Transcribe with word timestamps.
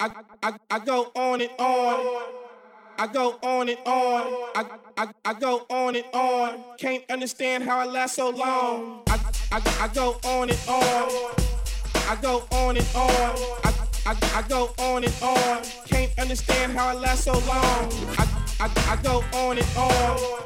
I, 0.00 0.10
I, 0.42 0.54
I 0.70 0.78
go 0.78 1.12
on 1.14 1.42
and 1.42 1.50
on. 1.58 2.22
I 2.98 3.06
go 3.06 3.38
on 3.42 3.68
and 3.68 3.78
on. 3.84 4.48
I, 4.54 4.64
I, 4.96 5.08
I 5.26 5.34
go 5.34 5.66
on 5.68 5.94
and 5.94 6.06
on. 6.14 6.64
Can't 6.78 7.04
understand 7.10 7.64
how 7.64 7.80
I 7.80 7.84
last 7.84 8.14
so 8.14 8.30
long. 8.30 9.02
I, 9.08 9.20
I, 9.52 9.60
I 9.78 9.88
go 9.88 10.16
on 10.24 10.48
and 10.48 10.58
on. 10.68 11.34
I 12.08 12.16
go 12.22 12.44
on 12.50 12.78
and 12.78 12.86
on. 12.94 13.10
I, 13.62 13.74
I, 14.06 14.16
I 14.36 14.42
go 14.48 14.70
on 14.78 15.04
and 15.04 15.14
on. 15.22 15.62
Can't 15.86 16.18
understand 16.18 16.72
how 16.72 16.88
I 16.88 16.94
last 16.94 17.24
so 17.24 17.32
long. 17.32 17.92
I, 18.16 18.26
I, 18.58 18.70
I 18.88 18.96
go 19.02 19.22
on 19.34 19.58
and 19.58 19.76
on. 19.76 20.40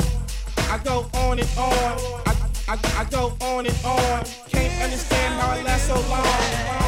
I 0.68 0.80
go 0.82 1.08
on 1.14 1.38
and 1.38 1.48
on. 1.56 2.22
I, 2.26 2.50
I, 2.66 3.00
I 3.02 3.04
go 3.08 3.36
on 3.40 3.66
and 3.66 3.84
on. 3.84 4.24
Can't 4.48 4.82
understand 4.82 5.40
how 5.40 5.50
I 5.52 5.62
last 5.62 5.86
so 5.86 5.94
long. 6.10 6.83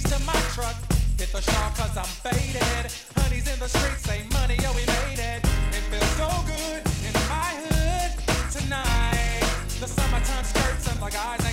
keys 0.00 0.12
to 0.12 0.24
my 0.24 0.40
truck. 0.54 0.76
Hit 1.18 1.32
the 1.32 1.40
shop 1.40 1.74
cause 1.76 1.96
I'm 1.96 2.04
faded. 2.04 2.92
Honey's 3.16 3.52
in 3.52 3.58
the 3.58 3.68
streets, 3.68 4.02
say 4.02 4.22
money, 4.32 4.56
yo, 4.62 4.70
we 4.72 4.84
made 4.86 5.18
it. 5.18 5.40
It 5.74 5.84
feels 5.90 6.12
so 6.16 6.28
good 6.46 6.82
in 7.06 7.14
my 7.28 7.50
hood 7.66 8.10
tonight. 8.52 9.42
The 9.80 9.88
summertime 9.88 10.44
skirts 10.44 10.90
and 10.90 11.00
my 11.00 11.10
guys 11.10 11.47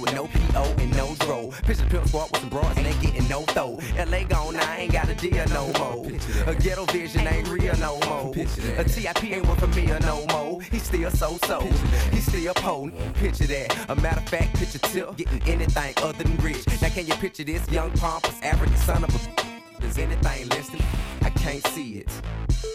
with 0.00 0.14
no 0.14 0.26
PO 0.26 0.62
and 0.78 0.96
no 0.96 1.14
dro. 1.20 1.52
Picture 1.64 1.86
pimps 1.86 2.12
walk 2.12 2.30
with 2.32 2.40
some 2.40 2.50
broads 2.50 2.76
and 2.76 2.86
they 2.86 2.94
getting 3.04 3.28
no 3.28 3.42
throw. 3.42 3.78
LA 3.96 4.24
gone, 4.24 4.56
I 4.56 4.78
ain't 4.80 4.92
got 4.92 5.08
a 5.08 5.14
deal 5.14 5.44
no 5.48 5.72
more. 5.78 6.06
A 6.46 6.54
ghetto 6.54 6.84
vision 6.86 7.26
ain't 7.26 7.48
real 7.48 7.76
no 7.76 7.98
more. 8.08 8.32
A 8.78 8.84
TIP 8.84 9.24
ain't 9.24 9.46
one 9.46 9.56
for 9.56 9.66
me 9.68 9.86
no 9.86 10.26
more. 10.32 10.60
He 10.62 10.78
still 10.78 11.10
so 11.10 11.38
so. 11.44 11.60
He 12.12 12.20
still 12.20 12.54
potent. 12.54 13.14
Picture 13.14 13.46
that. 13.46 13.90
A 13.90 13.94
matter 13.96 14.20
of 14.20 14.28
fact, 14.28 14.56
picture 14.56 14.78
Till 14.78 15.12
getting 15.12 15.42
anything 15.46 15.94
other 16.02 16.24
than 16.24 16.36
rich. 16.38 16.66
Now 16.82 16.88
can 16.88 17.06
you 17.06 17.14
picture 17.14 17.44
this 17.44 17.68
young 17.70 17.90
pompous 17.92 18.40
African 18.42 18.76
son 18.76 19.04
of 19.04 19.14
a? 19.14 19.86
Is 19.86 19.98
anything 19.98 20.48
less? 20.48 20.70
I 21.22 21.30
can't 21.30 21.66
see 21.68 21.98
it. 21.98 22.08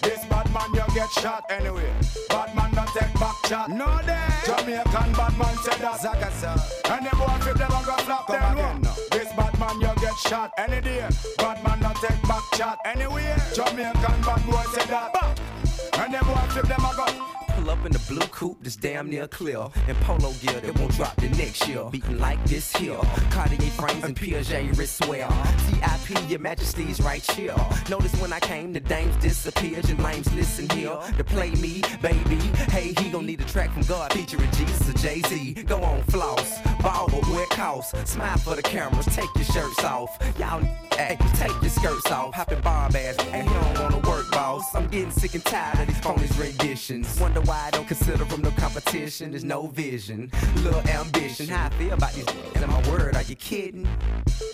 This 0.02 0.25
bad 0.36 0.54
man, 0.54 0.74
you 0.74 0.94
get 0.94 1.10
shot 1.12 1.44
anyway. 1.50 1.92
Bad 2.30 2.56
man 2.56 2.72
don't 2.74 2.88
take 2.90 3.14
back 3.20 3.36
shot. 3.48 3.70
No 3.70 3.86
day. 4.06 4.28
Jamaican 4.46 5.12
bad 5.14 5.38
man 5.38 5.56
said 5.64 5.80
that. 5.80 6.00
Zagasa. 6.04 6.52
And 6.92 7.06
the 7.06 7.16
boy 7.16 7.50
if 7.50 7.58
them 7.58 7.72
a 7.72 7.82
go 7.86 7.96
flop 8.04 8.28
Come 8.28 8.36
them 8.36 8.58
again 8.58 8.82
no. 8.82 8.94
This 9.12 9.32
bad 9.34 9.58
man, 9.60 9.80
you 9.80 9.94
get 10.02 10.18
shot 10.28 10.52
any 10.58 10.82
day. 10.82 11.08
Bad 11.38 11.64
man 11.64 11.80
don't 11.80 11.96
take 11.98 12.22
back 12.24 12.44
shot 12.56 12.80
anywhere. 12.86 13.38
Jamaican 13.54 14.22
bad 14.28 14.46
boy 14.46 14.64
said 14.74 14.90
that. 14.90 15.14
Bah. 15.14 16.04
And 16.04 16.14
the 16.14 16.20
boy 16.26 16.46
flip 16.52 16.68
them 16.68 16.86
a 16.86 16.92
go. 16.96 17.45
Pull 17.66 17.74
up 17.74 17.86
in 17.88 17.92
the 17.94 18.00
blue 18.08 18.28
coupe 18.28 18.60
that's 18.62 18.76
damn 18.76 19.10
near 19.10 19.28
clear. 19.28 19.68
And 19.88 19.98
polo 20.02 20.32
gear 20.34 20.60
that 20.60 20.78
won't 20.78 20.92
drop 20.92 21.16
the 21.16 21.30
next 21.30 21.68
year. 21.68 21.84
Beating 21.90 22.20
like 22.20 22.44
this 22.46 22.72
here. 22.76 23.00
Cartier 23.32 23.72
frames 23.72 24.04
and 24.04 24.16
Piaget 24.16 24.76
wristwear. 24.76 25.28
TIP, 25.66 26.30
your 26.30 26.38
majesty's 26.38 27.02
right 27.02 27.26
here. 27.32 27.56
Notice 27.90 28.14
when 28.22 28.32
I 28.32 28.40
came, 28.40 28.72
the 28.72 28.80
dames 28.82 29.16
disappeared. 29.16 29.90
Your 29.90 29.98
lames 29.98 30.32
listen 30.36 30.70
here 30.78 30.96
to 31.18 31.24
play 31.24 31.56
me, 31.56 31.82
baby. 32.04 32.36
Hey, 32.70 32.94
he 33.02 33.10
gon' 33.10 33.26
need 33.26 33.42
a 33.42 33.46
track 33.46 33.72
from 33.74 33.82
God 33.84 34.14
featuring 34.14 34.52
Jesus 34.52 34.88
or 34.88 34.94
Jay 35.00 35.22
Z. 35.22 35.64
Go 35.64 35.82
on, 35.82 36.04
floss. 36.04 36.62
Ball, 36.84 37.08
but 37.10 37.28
wear 37.30 37.48
costs. 37.48 38.12
Smile 38.12 38.38
for 38.38 38.56
the 38.56 38.62
cameras, 38.62 39.08
take 39.08 39.34
your 39.34 39.46
shirts 39.46 39.84
off. 39.84 40.20
Y'all, 40.38 40.62
hey, 40.96 41.18
take 41.36 41.62
your 41.62 41.70
skirts 41.70 42.12
off. 42.12 42.34
Hopping 42.34 42.62
bar 42.62 42.88
ass, 42.96 43.18
and 43.32 43.48
he 43.48 43.54
don't 43.54 43.80
wanna 43.80 44.10
work, 44.10 44.30
boss. 44.32 44.74
I'm 44.76 44.88
getting 44.88 45.12
sick 45.12 45.34
and 45.36 45.46
tired 45.46 45.80
of 45.80 45.88
these 45.88 45.98
phonies 45.98 46.40
renditions. 46.40 47.20
Wonder 47.20 47.42
why 47.42 47.66
I 47.68 47.72
don't 47.72 47.88
consider 47.88 48.24
them 48.26 48.42
no 48.42 48.52
competition. 48.52 49.32
There's 49.32 49.44
no 49.44 49.68
vision, 49.68 50.32
little 50.58 50.82
ambition. 50.88 51.48
How 51.48 51.68
I 51.68 51.70
feel 51.70 51.94
about 51.94 52.14
these 52.14 52.26
and 52.56 52.68
my 52.68 52.90
word, 52.90 53.16
are 53.16 53.24
you 53.24 53.36
kidding? 53.36 53.88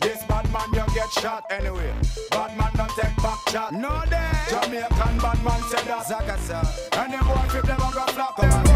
This 0.02 0.24
bad 0.26 0.52
man, 0.52 0.68
you 0.74 0.94
get 0.94 1.10
shot 1.12 1.46
anyway. 1.50 1.94
Bad 2.32 2.58
man 2.58 2.72
don't 2.76 2.90
take 2.92 3.16
back 3.18 3.50
shot. 3.50 3.74
No 3.74 4.04
day. 4.10 4.32
Jamaican 4.50 5.18
bad 5.20 5.44
man 5.44 5.62
said 5.70 5.86
that. 5.86 6.06
Zagasa. 6.06 6.62
And 6.98 7.14
the 7.14 7.18
boy 7.18 7.50
flip 7.50 7.66
them 7.66 7.80
a 7.80 7.92
go 7.94 8.06
flop 8.14 8.71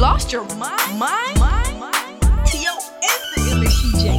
lost 0.00 0.32
your 0.32 0.44
mind? 0.56 0.98
Mind? 0.98 1.36
T.O. 2.46 2.74
is 3.04 3.20
the 3.36 3.40
illest 3.52 3.76
Shejay. 3.92 4.16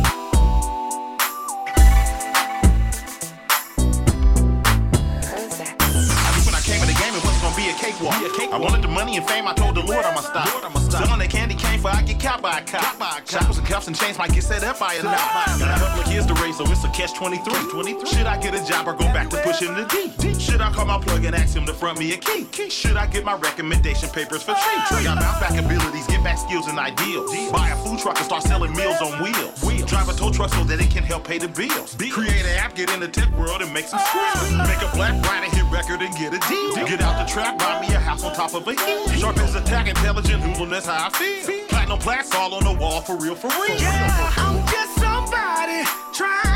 I 5.33 6.29
knew 6.37 6.43
when 6.45 6.53
I 6.53 6.61
came 6.61 6.81
in 6.81 6.87
the 6.87 6.93
game 7.01 7.15
it 7.15 7.23
wasn't 7.25 7.41
gonna 7.41 7.55
be 7.55 7.69
a 7.69 7.73
cakewalk. 7.73 8.13
I 8.13 8.57
wanted 8.59 8.83
the 8.83 8.89
money 8.89 9.17
and 9.17 9.27
fame, 9.27 9.47
I 9.47 9.53
told 9.53 9.73
the 9.73 9.81
Lord 9.81 10.05
I'ma 10.05 10.21
stop. 10.21 10.47
Selling 10.91 11.17
that 11.17 11.31
candy 11.31 11.55
for 11.81 11.89
I 11.89 12.03
get 12.03 12.21
caught 12.21 12.41
by 12.41 12.59
a 12.59 12.63
cop. 12.63 13.27
Shackles 13.27 13.57
and 13.57 13.67
cuffs 13.67 13.87
and 13.87 13.95
chains 13.95 14.17
might 14.17 14.31
get 14.31 14.43
set 14.43 14.63
up 14.63 14.79
by 14.79 14.93
a 14.93 15.03
knot. 15.03 15.17
Got 15.59 15.77
a 15.77 15.79
couple 15.81 16.01
of 16.01 16.05
kids 16.05 16.25
to 16.27 16.33
raise, 16.35 16.57
so 16.57 16.63
it's 16.67 16.83
a 16.83 16.89
catch 16.89 17.13
23. 17.15 17.53
23. 17.71 18.05
Should 18.05 18.27
I 18.27 18.39
get 18.39 18.53
a 18.53 18.63
job 18.65 18.87
or 18.87 18.93
go 18.93 19.05
back 19.11 19.29
to 19.31 19.37
pushing 19.41 19.73
the 19.73 19.85
D? 19.85 20.39
Should 20.39 20.61
I 20.61 20.71
call 20.71 20.85
my 20.85 20.99
plug 20.99 21.25
and 21.25 21.35
ask 21.35 21.55
him 21.55 21.65
to 21.65 21.73
front 21.73 21.99
me 21.99 22.13
a 22.13 22.17
key? 22.17 22.47
Should 22.69 22.97
I 22.97 23.07
get 23.07 23.25
my 23.25 23.33
recommendation 23.33 24.09
papers 24.09 24.43
for 24.43 24.53
free? 24.55 25.03
Got 25.03 25.19
bounce 25.19 25.39
back 25.39 25.57
abilities, 25.57 26.05
get 26.07 26.23
back 26.23 26.37
skills 26.37 26.67
and 26.67 26.77
ideals. 26.77 27.31
Buy 27.51 27.69
a 27.69 27.75
food 27.83 27.99
truck 27.99 28.17
and 28.17 28.25
start 28.25 28.43
selling 28.43 28.73
meals 28.75 29.01
on 29.01 29.21
wheels. 29.23 29.63
Drive 29.91 30.07
a 30.07 30.13
tow 30.13 30.31
truck 30.31 30.49
so 30.53 30.63
that 30.63 30.79
it 30.79 30.89
can 30.89 31.03
help 31.03 31.27
pay 31.27 31.37
the 31.37 31.49
bills. 31.49 31.95
Create 31.95 32.45
an 32.45 32.55
app, 32.63 32.75
get 32.75 32.89
in 32.93 33.01
the 33.01 33.09
tech 33.09 33.29
world 33.37 33.61
and 33.61 33.73
make 33.73 33.83
some 33.83 33.99
ah. 34.01 34.39
skills. 34.39 34.55
Make 34.65 34.79
a 34.79 34.89
black 34.95 35.21
Friday 35.21 35.53
hit 35.53 35.69
record 35.69 36.01
and 36.01 36.15
get 36.15 36.33
a 36.33 36.39
deal. 36.47 36.87
Get 36.87 37.01
out 37.01 37.19
the 37.19 37.29
trap, 37.29 37.59
buy 37.59 37.81
me 37.81 37.93
a 37.93 37.99
house 37.99 38.23
on 38.23 38.33
top 38.33 38.53
of 38.53 38.65
a 38.65 38.73
hill. 38.73 39.07
Sharp 39.19 39.37
as 39.39 39.53
attack, 39.53 39.89
intelligent, 39.89 40.45
noodle, 40.45 40.67
that's 40.67 40.85
how 40.85 41.07
I 41.07 41.09
feel. 41.09 41.67
Platinum 41.67 41.99
plaques 41.99 42.33
all 42.33 42.53
on 42.53 42.63
the 42.63 42.79
wall 42.79 43.01
for 43.01 43.17
real, 43.17 43.35
for 43.35 43.49
real. 43.49 43.81
Yeah, 43.81 44.31
I'm 44.37 44.65
just 44.71 44.95
somebody 44.95 45.83
trying 46.13 46.50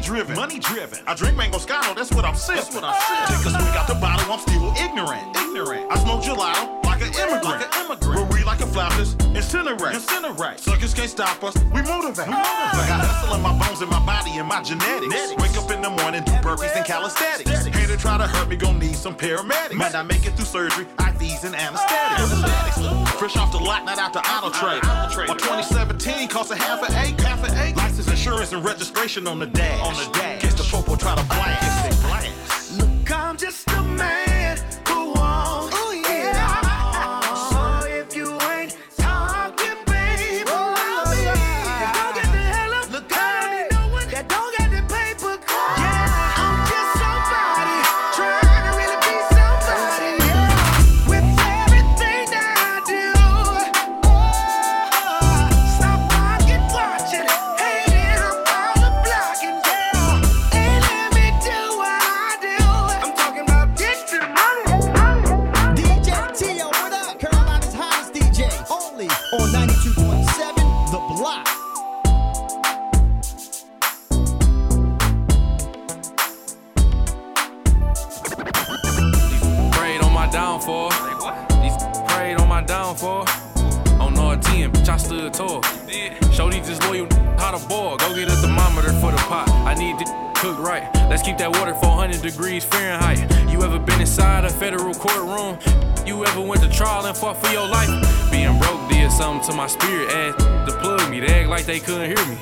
money 0.00 0.24
driven. 0.24 0.36
Money 0.36 0.58
driven. 0.58 0.98
I 1.06 1.14
drink 1.14 1.36
mango 1.36 1.58
scotto, 1.58 1.94
that's 1.94 2.12
what 2.12 2.24
I'm 2.24 2.34
sipping. 2.34 2.62
That's 2.62 2.74
what 2.74 2.84
I'm 2.84 3.28
sipping. 3.28 3.52
Take 3.52 3.60
a 3.60 3.62
swig 3.62 3.76
out 3.76 3.88
the 3.88 3.94
bottle, 3.94 4.32
I'm 4.32 4.40
still 4.40 4.72
ignorant. 4.76 5.36
Ignorant. 5.36 5.90
I 5.90 5.98
smoke 5.98 6.22
gelato 6.22 6.80
like 7.00 7.08
an 7.08 7.14
immigrant. 7.14 7.44
Like 7.44 7.74
an 7.74 7.84
immigrant. 7.84 8.28
But 8.28 8.34
we 8.34 8.44
like 8.44 8.60
a 8.60 8.66
flappers, 8.66 9.14
incinerate. 9.32 9.94
Incinerate. 9.94 10.58
Suckers 10.58 10.94
can't 10.94 11.10
stop 11.10 11.42
us. 11.42 11.56
We 11.72 11.82
motivate. 11.82 12.26
We 12.28 12.34
motivate. 12.34 12.80
I 12.80 12.86
got 12.88 13.00
hustle 13.00 13.34
in 13.34 13.42
my 13.42 13.56
bones, 13.56 13.82
in 13.82 13.88
my 13.88 14.04
body, 14.04 14.32
and 14.38 14.48
my 14.48 14.62
genetics. 14.62 15.14
Wake 15.36 15.56
up 15.56 15.70
in 15.70 15.82
the 15.82 15.90
morning, 15.90 16.24
do 16.24 16.32
burpees 16.44 16.74
and 16.76 16.84
calisthenics. 16.84 17.66
Hater 17.66 17.96
try 17.96 18.18
to 18.18 18.26
hurt 18.26 18.48
me, 18.48 18.56
gon' 18.56 18.78
need 18.78 18.96
some 18.96 19.16
paramedics. 19.16 19.74
Might 19.74 19.92
not 19.92 20.06
make 20.06 20.26
it 20.26 20.36
through 20.36 20.46
surgery, 20.46 20.84
IVs 20.98 21.44
and 21.44 21.54
anesthetics. 21.54 23.18
Fresh 23.18 23.36
off 23.36 23.52
the 23.52 23.58
lot, 23.58 23.84
not 23.84 23.98
out 23.98 24.12
the 24.12 24.20
auto 24.20 24.50
trade. 24.50 24.82
My 25.28 25.36
2017 25.36 26.28
cost 26.28 26.50
a 26.50 26.56
half 26.56 26.82
an 26.82 26.94
eight, 26.96 27.18
half 27.20 27.42
an 27.44 27.56
eight. 27.58 27.79
Insurance, 28.20 28.52
and 28.52 28.62
registration 28.62 29.26
on 29.26 29.38
the 29.38 29.46
dash. 29.46 29.80
On 29.80 29.94
the 29.94 30.18
dash. 30.18 30.42
Case 30.42 30.52
the 30.52 30.62
popo 30.64 30.94
try 30.94 31.14
to 31.14 31.24
blast. 31.24 32.78
Look, 32.78 33.10
I'm 33.10 33.38
just 33.38 33.66
a 33.70 33.82
man 33.82 34.29
They 101.70 101.78
couldn't 101.78 102.10
hear 102.10 102.26
me. 102.26 102.36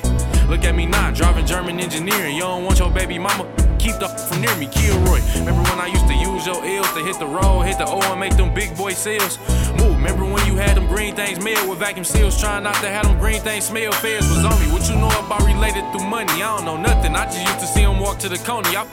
Look 0.48 0.64
at 0.64 0.74
me 0.74 0.86
now, 0.86 1.10
driving 1.10 1.44
German 1.44 1.78
engineering. 1.80 2.34
You 2.34 2.48
don't 2.48 2.64
want 2.64 2.78
your 2.78 2.90
baby 2.90 3.18
mama. 3.18 3.44
Keep 3.78 4.00
the 4.00 4.08
from 4.08 4.40
near 4.40 4.56
me, 4.56 4.68
Kilroy. 4.72 5.20
Remember 5.36 5.60
when 5.68 5.78
I 5.78 5.88
used 5.92 6.08
to 6.08 6.14
use 6.14 6.46
your 6.46 6.64
ills 6.64 6.90
to 6.94 7.04
hit 7.04 7.18
the 7.18 7.26
road, 7.26 7.64
hit 7.64 7.76
the 7.76 7.84
O 7.86 8.00
and 8.00 8.18
make 8.18 8.38
them 8.38 8.54
big 8.54 8.74
boy 8.74 8.92
sales? 8.92 9.36
Move, 9.76 10.00
remember 10.00 10.24
when 10.24 10.46
you 10.46 10.56
had 10.56 10.78
them 10.78 10.86
green 10.86 11.14
things 11.14 11.44
mailed 11.44 11.68
with 11.68 11.78
vacuum 11.78 12.06
seals, 12.06 12.40
trying 12.40 12.62
not 12.62 12.76
to 12.76 12.88
have 12.88 13.04
them 13.04 13.18
green 13.18 13.42
things 13.42 13.66
smell? 13.66 13.92
Feds 14.00 14.26
was 14.30 14.46
on 14.46 14.58
me. 14.60 14.72
What 14.72 14.88
you 14.88 14.96
know 14.96 15.12
about 15.20 15.42
related 15.42 15.84
through 15.92 16.08
money? 16.08 16.32
I 16.32 16.56
don't 16.56 16.64
know 16.64 16.78
nothing. 16.78 17.14
I 17.14 17.26
just 17.26 17.44
used 17.44 17.60
to 17.60 17.66
see 17.66 17.82
them 17.82 18.00
walk 18.00 18.18
to 18.20 18.30
the 18.30 18.38
coney. 18.38 18.78
I 18.78 18.86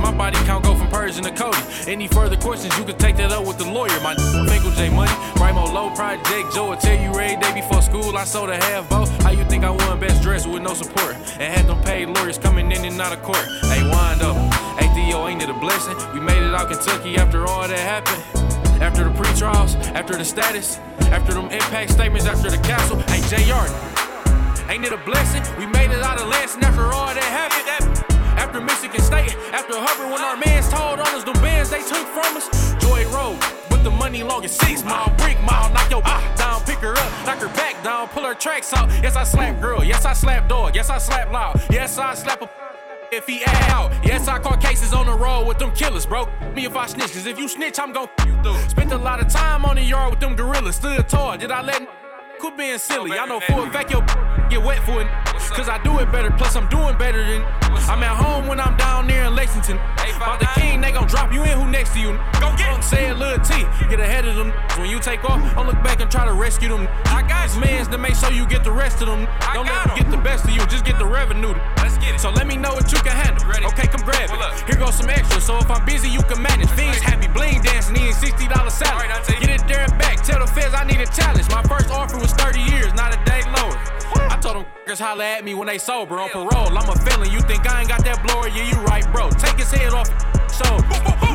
my 0.00 0.12
body 0.12 0.36
count 0.44 0.64
go 0.64 0.74
from 0.74 0.88
Persian 0.88 1.24
to 1.24 1.30
Cody. 1.30 1.58
Any 1.86 2.08
further 2.08 2.36
questions, 2.36 2.76
you 2.78 2.84
can 2.84 2.96
take 2.98 3.16
that 3.16 3.32
up 3.32 3.46
with 3.46 3.58
the 3.58 3.64
lawyer. 3.64 3.98
My 4.00 4.14
Finkel 4.14 4.70
J 4.72 4.90
Money, 4.90 5.10
Rimo 5.40 5.72
Low 5.72 5.90
Project, 5.90 6.54
Joe 6.54 6.70
will 6.70 6.76
tell 6.76 7.00
you 7.00 7.08
every 7.08 7.36
day 7.36 7.52
before 7.54 7.82
school. 7.82 8.16
I 8.16 8.24
sold 8.24 8.50
a 8.50 8.56
half 8.56 8.88
boat. 8.88 9.08
How 9.22 9.30
you 9.30 9.44
think 9.44 9.64
I 9.64 9.70
won 9.70 10.00
best 10.00 10.22
dressed 10.22 10.46
with 10.46 10.62
no 10.62 10.74
support? 10.74 11.14
And 11.38 11.54
had 11.54 11.66
them 11.66 11.80
paid 11.82 12.08
lawyers 12.08 12.38
coming 12.38 12.70
in 12.70 12.84
and 12.84 13.00
out 13.00 13.12
of 13.12 13.22
court. 13.22 13.44
Hey, 13.62 13.82
wind 13.82 14.22
up. 14.22 14.36
Hey 14.78 14.90
ain't 15.30 15.42
it 15.42 15.50
a 15.50 15.54
blessing? 15.54 15.96
We 16.14 16.20
made 16.20 16.42
it 16.42 16.54
out 16.54 16.70
Kentucky 16.70 17.16
after 17.16 17.46
all 17.46 17.66
that 17.66 17.78
happened. 17.78 18.22
After 18.82 19.04
the 19.04 19.10
pre-trials, 19.10 19.74
after 19.94 20.16
the 20.16 20.24
status, 20.24 20.78
after 21.10 21.34
them 21.34 21.50
impact 21.50 21.90
statements, 21.90 22.26
after 22.26 22.50
the 22.50 22.58
castle. 22.58 22.98
Hey 23.08 23.20
JR, 23.28 23.66
ain't 24.70 24.84
it 24.84 24.92
a 24.92 25.02
blessing? 25.04 25.42
We 25.58 25.66
made 25.66 25.90
it 25.90 26.02
out 26.02 26.20
of 26.20 26.28
Lansing 26.28 26.62
after 26.62 26.84
all 26.92 27.12
that 27.14 27.22
happened. 27.22 27.69
After 28.50 28.62
Michigan 28.62 29.00
State, 29.00 29.36
after 29.54 29.74
Hubbard, 29.76 30.10
when 30.10 30.22
our 30.22 30.36
mans 30.36 30.68
told 30.68 30.98
on 30.98 31.06
us, 31.14 31.22
the 31.22 31.30
bands 31.34 31.70
they 31.70 31.82
took 31.82 32.04
from 32.08 32.36
us. 32.36 32.50
Joy 32.82 33.06
Road, 33.14 33.38
with 33.70 33.84
the 33.84 33.92
money 33.92 34.24
long 34.24 34.44
as 34.44 34.50
six 34.50 34.82
mile, 34.82 35.08
brick 35.18 35.40
mile, 35.44 35.72
knock 35.72 35.88
your 35.88 36.02
down, 36.34 36.60
pick 36.64 36.78
her 36.78 36.98
up, 36.98 37.26
knock 37.26 37.38
her 37.38 37.54
back 37.54 37.80
down, 37.84 38.08
pull 38.08 38.24
her 38.24 38.34
tracks 38.34 38.72
out. 38.72 38.90
Yes, 39.04 39.14
I 39.14 39.22
slap 39.22 39.60
girl, 39.60 39.84
yes, 39.84 40.04
I 40.04 40.14
slap 40.14 40.48
dog, 40.48 40.74
yes, 40.74 40.90
I 40.90 40.98
slap 40.98 41.30
loud, 41.30 41.62
yes, 41.70 41.96
I 41.96 42.12
slap 42.14 42.42
a 42.42 42.50
if 43.12 43.24
he 43.28 43.44
act 43.44 43.70
out. 43.70 43.92
Yes, 44.04 44.26
I 44.26 44.40
caught 44.40 44.60
cases 44.60 44.92
on 44.92 45.06
the 45.06 45.14
road 45.14 45.46
with 45.46 45.60
them 45.60 45.70
killers, 45.70 46.04
bro. 46.04 46.26
Me 46.52 46.64
if 46.64 46.74
I 46.74 46.86
snitch, 46.86 47.12
cause 47.12 47.26
if 47.26 47.38
you 47.38 47.46
snitch, 47.46 47.78
I'm 47.78 47.92
gon' 47.92 48.08
you 48.26 48.34
through. 48.42 48.58
Spent 48.68 48.90
a 48.90 48.98
lot 48.98 49.20
of 49.20 49.28
time 49.28 49.64
on 49.64 49.76
the 49.76 49.84
yard 49.84 50.10
with 50.10 50.18
them 50.18 50.34
gorillas, 50.34 50.74
stood 50.74 51.08
tall. 51.08 51.38
Did 51.38 51.52
I 51.52 51.62
let 51.62 51.88
quit 52.40 52.56
being 52.56 52.78
silly? 52.78 53.16
I 53.16 53.26
know 53.26 53.38
for 53.38 53.64
a 53.64 53.70
fact 53.70 53.92
your 53.92 54.02
get 54.50 54.60
wet 54.60 54.82
for 54.82 55.02
it. 55.02 55.29
Cause 55.48 55.68
I 55.68 55.82
do 55.82 55.98
it 55.98 56.12
better, 56.12 56.30
plus 56.30 56.56
I'm 56.56 56.68
doing 56.68 56.96
better 56.98 57.24
than 57.24 57.42
I'm 57.88 58.02
at 58.02 58.16
home 58.16 58.46
when 58.46 58.60
I'm 58.60 58.76
down 58.76 59.06
there 59.06 59.24
in 59.24 59.34
Lexington. 59.34 59.78
About 60.20 60.38
the 60.38 60.48
king, 60.54 60.80
they 60.80 60.92
gon' 60.92 61.08
drop 61.08 61.32
you 61.32 61.42
in 61.42 61.58
who 61.58 61.70
next 61.70 61.94
to 61.94 62.00
you. 62.00 62.12
Go 62.40 62.52
get 62.56 62.76
it. 62.76 62.84
Say 62.84 63.08
it, 63.08 63.16
Lil 63.16 63.38
T. 63.40 63.64
Get 63.88 64.00
ahead 64.00 64.28
of 64.28 64.36
them. 64.36 64.52
When 64.76 64.90
you 64.90 65.00
take 65.00 65.24
off, 65.24 65.40
don't 65.54 65.66
look 65.66 65.82
back 65.82 66.00
and 66.00 66.10
try 66.10 66.26
to 66.26 66.34
rescue 66.34 66.68
them. 66.68 66.86
I 67.06 67.22
got 67.22 67.48
mans 67.58 67.88
to 67.88 67.98
make 67.98 68.14
sure 68.14 68.30
you 68.30 68.46
get 68.46 68.64
the 68.64 68.72
rest 68.72 69.00
of 69.00 69.08
them. 69.08 69.26
Don't 69.54 69.66
let 69.66 69.86
them 69.86 69.96
get 69.96 70.10
the 70.10 70.18
best 70.18 70.44
of 70.44 70.50
you, 70.50 70.60
just 70.66 70.84
get 70.84 70.98
the 70.98 71.06
revenue. 71.06 71.54
Let's 71.78 71.96
get 71.98 72.14
it. 72.14 72.20
So 72.20 72.30
let 72.30 72.46
me 72.46 72.56
know 72.56 72.74
what 72.74 72.92
you 72.92 72.98
can 72.98 73.16
handle. 73.16 73.40
Okay, 73.72 73.86
come 73.86 74.04
grab 74.04 74.28
it. 74.28 74.68
Here 74.68 74.76
goes 74.76 74.96
some 74.96 75.08
extra, 75.08 75.40
so 75.40 75.56
if 75.58 75.70
I'm 75.70 75.84
busy, 75.84 76.08
you 76.08 76.22
can 76.22 76.42
manage. 76.42 76.68
Fiends 76.70 76.98
happy, 77.00 77.28
bling 77.28 77.62
dancing, 77.62 77.96
eating 77.96 78.12
$60 78.12 78.70
salad. 78.70 79.08
Get 79.40 79.48
it 79.48 79.66
there 79.66 79.80
and 79.80 79.98
back. 79.98 80.22
Tell 80.22 80.40
the 80.40 80.46
feds 80.46 80.74
I 80.74 80.84
need 80.84 81.00
a 81.00 81.06
challenge. 81.06 81.48
My 81.50 81.62
first 81.62 81.90
offer 81.90 82.18
was 82.18 82.32
30 82.32 82.60
years, 82.60 82.92
not 82.94 83.14
a 83.14 83.24
day 83.24 83.42
lower. 83.56 83.76
I 84.28 84.38
told 84.40 84.56
them 84.56 84.66
holla 84.98 85.24
at 85.30 85.44
me 85.44 85.54
when 85.54 85.66
they 85.66 85.78
sober 85.78 86.18
on 86.18 86.28
parole. 86.30 86.74
I'm 86.76 86.88
a 86.88 86.96
felon. 87.06 87.30
You 87.30 87.40
think 87.40 87.62
I 87.70 87.80
ain't 87.80 87.88
got 87.88 88.04
that 88.04 88.22
blower? 88.26 88.48
Yeah, 88.48 88.66
you 88.66 88.76
right, 88.82 89.06
bro. 89.12 89.30
Take 89.38 89.58
his 89.62 89.70
head 89.70 89.94
off. 89.94 90.10
So, 90.50 90.66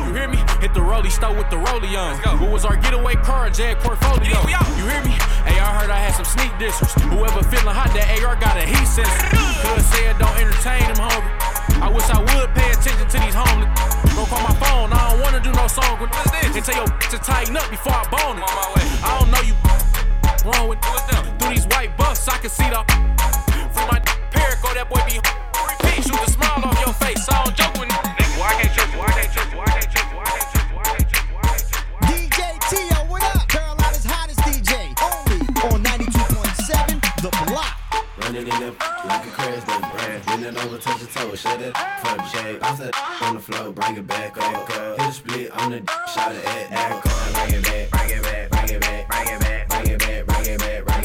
you 0.04 0.12
hear 0.12 0.28
me? 0.28 0.36
Hit 0.60 0.76
the 0.76 0.84
rollie 0.84 1.10
stove 1.10 1.36
with 1.36 1.48
the 1.48 1.56
rollie 1.56 1.96
on. 1.96 2.20
What 2.38 2.50
was 2.50 2.64
our 2.64 2.76
getaway 2.76 3.16
car? 3.16 3.48
Jag 3.50 3.78
portfolio. 3.80 4.36
You 4.76 4.84
hear 4.84 5.02
me? 5.02 5.16
Hey, 5.48 5.56
I 5.58 5.72
heard 5.72 5.90
I 5.90 5.98
had 5.98 6.14
some 6.14 6.28
sneak 6.28 6.52
dissers. 6.60 6.92
Whoever 7.08 7.42
feeling 7.48 7.72
hot, 7.72 7.90
that 7.96 8.06
AR 8.20 8.36
got 8.36 8.56
a 8.60 8.64
heat 8.68 8.86
sensor. 8.86 9.26
Cuz 9.64 9.84
said 9.88 10.18
don't 10.20 10.36
entertain 10.36 10.84
them 10.92 11.00
hungry. 11.00 11.32
I 11.80 11.88
wish 11.88 12.06
I 12.12 12.20
would 12.20 12.50
pay 12.54 12.68
attention 12.70 13.08
to 13.08 13.18
these 13.18 13.34
homeless. 13.34 13.72
Don't 14.14 14.28
call 14.28 14.44
my 14.44 14.54
phone. 14.60 14.92
I 14.92 15.10
don't 15.10 15.20
wanna 15.24 15.40
do 15.40 15.52
no 15.52 15.66
song 15.66 15.96
with 16.00 16.12
this. 16.12 16.28
And 16.56 16.64
tell 16.64 16.76
your 16.76 16.90
to 17.12 17.18
tighten 17.18 17.56
up 17.56 17.68
before 17.70 17.96
I 17.96 18.04
bone 18.12 18.38
it. 18.38 18.44
I 19.02 19.18
don't 19.18 19.30
know 19.32 19.42
you 19.42 19.54
wrong 20.44 20.68
with 20.68 20.80
through 21.40 21.50
these 21.50 21.66
white 21.72 21.96
buffs. 21.96 22.28
I 22.28 22.38
can 22.38 22.50
see 22.50 22.68
the 22.68 23.15
my 23.88 23.98
Perico. 24.30 24.74
That 24.74 24.88
boy 24.88 25.00
be 25.06 25.18
repeat. 25.18 26.02
Shoot 26.04 26.20
the 26.24 26.30
smile 26.30 26.64
off 26.64 26.78
your 26.84 26.94
face. 26.94 27.28
I 27.28 27.44
don't 27.44 27.56
joke 27.56 27.74
with 27.78 27.88
nigga. 27.88 28.24
Why 28.38 28.50
can't 28.58 28.72
trust? 28.74 28.92
Why 28.96 29.08
can't 29.14 29.32
trust? 29.32 29.52
Why 29.54 29.64
can't 29.66 29.90
trust? 29.90 30.10
Why 30.14 30.24
can't 30.24 30.50
trust? 30.50 30.68
Why 30.74 30.84
can't 30.84 31.08
trust? 31.10 31.28
Why 31.32 31.42
can't 31.46 31.64
trust? 31.64 32.06
DJ 32.06 32.40
T.O., 32.70 32.98
what 33.10 33.22
up? 33.24 33.48
Carolina's 33.48 34.04
hottest 34.04 34.40
DJ. 34.40 34.92
Only 35.02 35.38
on 35.66 35.78
92.7 35.84 37.22
The 37.22 37.30
Block. 37.46 37.74
Running 38.18 38.48
in 38.48 38.58
the 38.60 38.74
like 39.06 39.26
a 39.26 39.30
crash 39.30 39.62
that 39.64 39.82
brand. 39.92 40.26
Bending 40.26 40.56
over, 40.64 40.78
touch 40.78 41.00
your 41.00 41.08
toe, 41.10 41.34
shut 41.34 41.60
it. 41.60 41.76
Fuck 41.76 42.16
the 42.16 42.26
shade. 42.28 42.60
Bounce 42.60 42.80
that 42.80 42.94
on 43.22 43.34
the 43.34 43.40
floor, 43.40 43.72
bring 43.72 43.96
it 43.96 44.06
back 44.06 44.36
up. 44.38 44.68
Hit 44.70 45.00
a 45.00 45.12
split 45.12 45.50
on 45.52 45.70
the 45.70 45.78
shot 46.12 46.32
it 46.32 46.44
at 46.44 46.70
that 46.70 47.02
car. 47.02 47.46
Bring 47.46 47.54
it 47.54 47.64
back, 47.64 47.90
bring 47.90 48.10
it 48.10 48.22
back, 48.22 48.50
bring 48.50 48.68
it 48.76 48.80
back, 48.80 49.08
bring 49.08 49.28
it 49.28 49.40
back, 49.40 49.68
bring 49.68 49.86
it 49.86 49.98
back, 49.98 50.26
bring 50.26 50.46
it 50.46 50.58
back, 50.58 50.58
bring 50.64 50.76
it 50.78 50.86
back, 50.86 50.95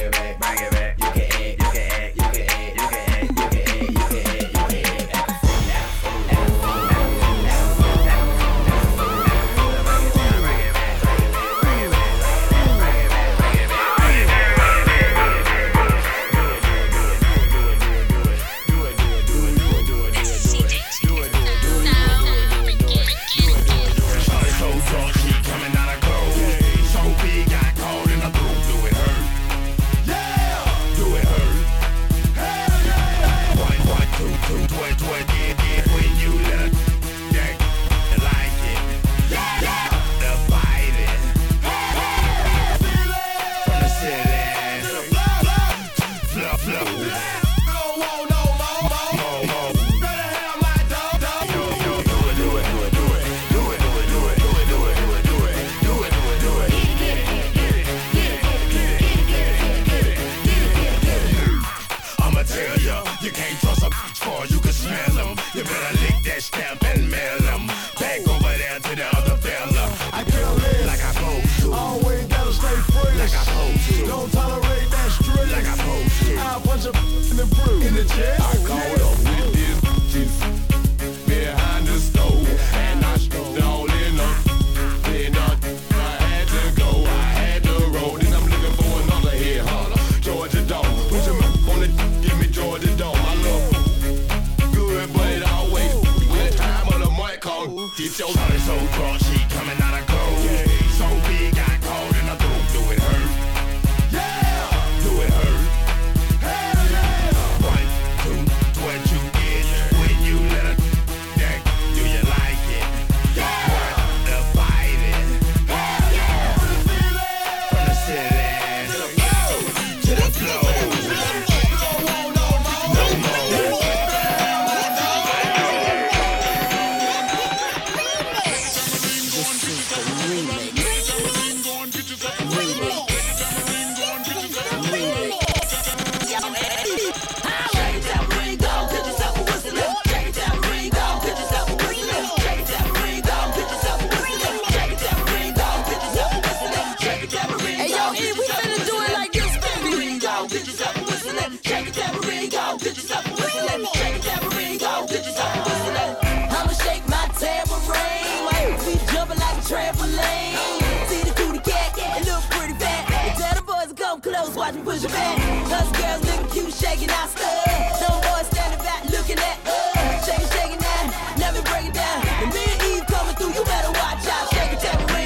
push 164.80 165.04
back. 165.04 165.38
Us 165.72 165.92
girls 166.00 166.22
looking 166.26 166.50
cute, 166.52 166.74
shaking 166.74 167.10
our 167.10 167.28
stuff. 167.28 168.00
Some 168.00 168.20
boys 168.22 168.48
standing 168.48 168.80
back, 168.80 169.04
looking 169.12 169.40
at 169.40 169.58
us. 169.68 170.26
Shaking, 170.26 170.50
shaking 170.56 170.80
that, 170.80 171.36
never 171.38 171.62
break 171.64 171.86
it 171.88 171.94
down. 171.94 172.20
And 172.42 172.54
me 172.54 172.64
and 172.64 172.82
Eve 172.92 173.06
coming 173.08 173.36
through, 173.36 173.54
you 173.58 173.64
better 173.66 173.92
watch 173.92 174.26
out. 174.28 174.48
Shake 174.54 174.72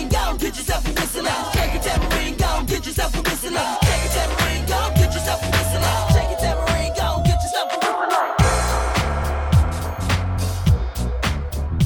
go, 0.09 0.37
get 0.37 0.57
yourself 0.57 0.87
a 0.87 0.91
whistle 0.93 1.27
out. 1.27 1.53
Shake 1.53 2.37
go, 2.37 2.65
get 2.65 2.85
yourself 2.85 3.15
a 3.15 3.21
whistle 3.21 3.57
out. 3.57 3.85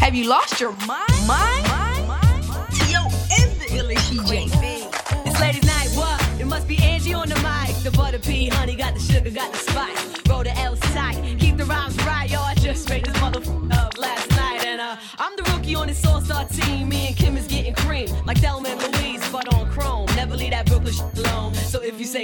Have 0.09 0.15
you 0.15 0.27
lost 0.27 0.59
your 0.59 0.71
mind? 0.87 1.27
Mind? 1.27 1.58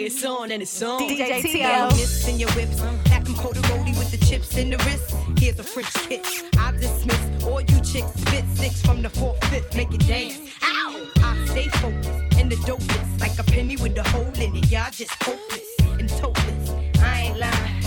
It's 0.05 0.23
on, 0.23 0.49
then 0.49 0.61
it's 0.61 0.81
on. 0.81 1.01
DJ 1.01 1.41
T.O. 1.41 2.29
In 2.29 2.39
your 2.39 2.51
whips. 2.51 2.79
Pack 3.05 3.23
them 3.23 3.33
cold 3.35 3.55
roadie 3.55 3.97
with 3.97 4.11
the 4.11 4.23
chips 4.25 4.55
in 4.57 4.69
the 4.69 4.77
wrist. 4.77 5.15
Here's 5.39 5.57
a 5.59 5.63
French 5.63 5.91
kiss. 5.93 6.43
I 6.57 6.71
dismiss 6.71 7.43
all 7.43 7.61
you 7.61 7.79
chicks. 7.81 8.11
Spit 8.21 8.45
six 8.53 8.81
from 8.81 9.01
the 9.01 9.09
fourth, 9.09 9.43
fifth. 9.45 9.75
Make 9.75 9.93
it 9.93 10.05
dance. 10.07 10.39
Ow! 10.63 11.07
I 11.17 11.45
stay 11.47 11.67
focused 11.69 12.09
and 12.37 12.51
the 12.51 12.55
dopest. 12.67 13.19
Like 13.19 13.37
a 13.39 13.43
penny 13.43 13.77
with 13.77 13.97
a 13.97 14.03
hole 14.09 14.31
in 14.39 14.55
it. 14.55 14.71
Y'all 14.71 14.91
just 14.91 15.11
hopeless 15.23 15.67
and 15.99 16.09
topless. 16.09 16.69
I 16.99 17.21
ain't 17.21 17.39
lying. 17.39 17.83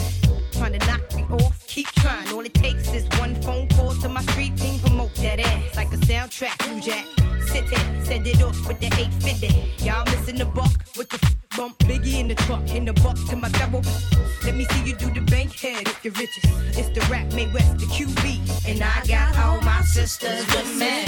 Trying 0.52 0.78
to 0.78 0.86
knock 0.86 1.14
me 1.14 1.22
off. 1.30 1.66
Keep 1.68 1.86
trying. 2.02 2.28
All 2.32 2.40
it 2.40 2.54
takes 2.54 2.92
is 2.92 3.06
one 3.20 3.34
phone 3.42 3.68
call 3.68 3.94
to 3.94 4.08
my 4.08 4.22
street 4.22 4.56
team. 4.56 4.80
Promote 4.80 5.14
that 5.16 5.38
ass 5.38 5.76
like 5.76 5.92
a 5.92 5.98
soundtrack. 5.98 6.74
New 6.74 6.80
Jack. 6.80 7.06
Sit 7.46 7.68
there. 7.70 8.04
Send 8.04 8.26
it 8.26 8.42
off 8.42 8.66
with 8.66 8.80
the 8.80 8.86
850. 8.86 9.84
Y'all 9.84 10.04
missing 10.06 10.36
the 10.36 10.46
buck 10.46 10.72
with 10.96 11.08
the 11.10 11.37
Biggie 12.48 12.76
in 12.76 12.84
the. 12.84 12.92
Buck 12.94 13.16
to 13.28 13.36
my 13.36 13.48
double. 13.50 13.82
Let 14.44 14.54
me 14.54 14.64
see 14.64 14.84
you 14.84 14.94
do 14.94 15.12
the 15.12 15.20
bank 15.20 15.52
head 15.54 15.86
if 15.86 16.04
you're 16.04 16.14
richest. 16.14 16.46
It's 16.78 16.88
the 16.88 17.06
rap 17.10 17.32
made 17.34 17.52
west, 17.52 17.78
the 17.78 17.86
QB. 17.86 18.68
And 18.68 18.82
I 18.82 19.06
got 19.06 19.36
all 19.38 19.60
my 19.60 19.82
sisters 19.82 20.46
with 20.46 20.78
me. 20.78 21.07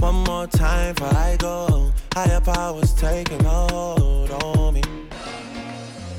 One 0.00 0.24
more 0.24 0.46
time 0.46 0.94
before 0.94 1.14
I 1.14 1.36
go. 1.38 1.92
Higher 2.14 2.40
powers 2.40 2.94
taking 2.94 3.44
a 3.44 3.72
hold 3.72 4.30
on 4.30 4.72
me. 4.72 4.82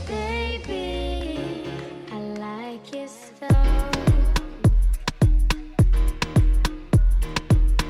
Baby, 0.07 1.65
I 2.11 2.19
like 2.45 3.09
so. 3.09 3.47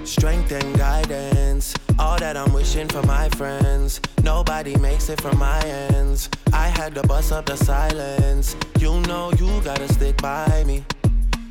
Strength 0.05 0.51
and 0.53 0.77
guidance, 0.77 1.73
all 1.99 2.17
that 2.19 2.37
I'm 2.37 2.53
wishing 2.53 2.87
for 2.87 3.03
my 3.03 3.27
friends. 3.29 3.99
Nobody 4.23 4.77
makes 4.77 5.09
it 5.09 5.19
from 5.19 5.37
my 5.39 5.59
ends. 5.65 6.29
I 6.53 6.67
had 6.67 6.95
to 6.95 7.03
bust 7.03 7.33
up 7.33 7.47
the 7.47 7.57
silence. 7.57 8.55
You 8.79 9.01
know 9.01 9.33
you 9.33 9.61
gotta 9.61 9.91
stick 9.91 10.21
by 10.21 10.63
me. 10.65 10.85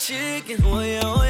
chicken. 0.00 0.64
Yeah, 0.64 1.29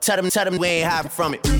Tell 0.00 0.16
them, 0.16 0.30
tell 0.30 0.44
them 0.46 0.56
we 0.56 0.66
ain't 0.66 0.90
hiding 0.90 1.10
from 1.10 1.34
it. 1.34 1.59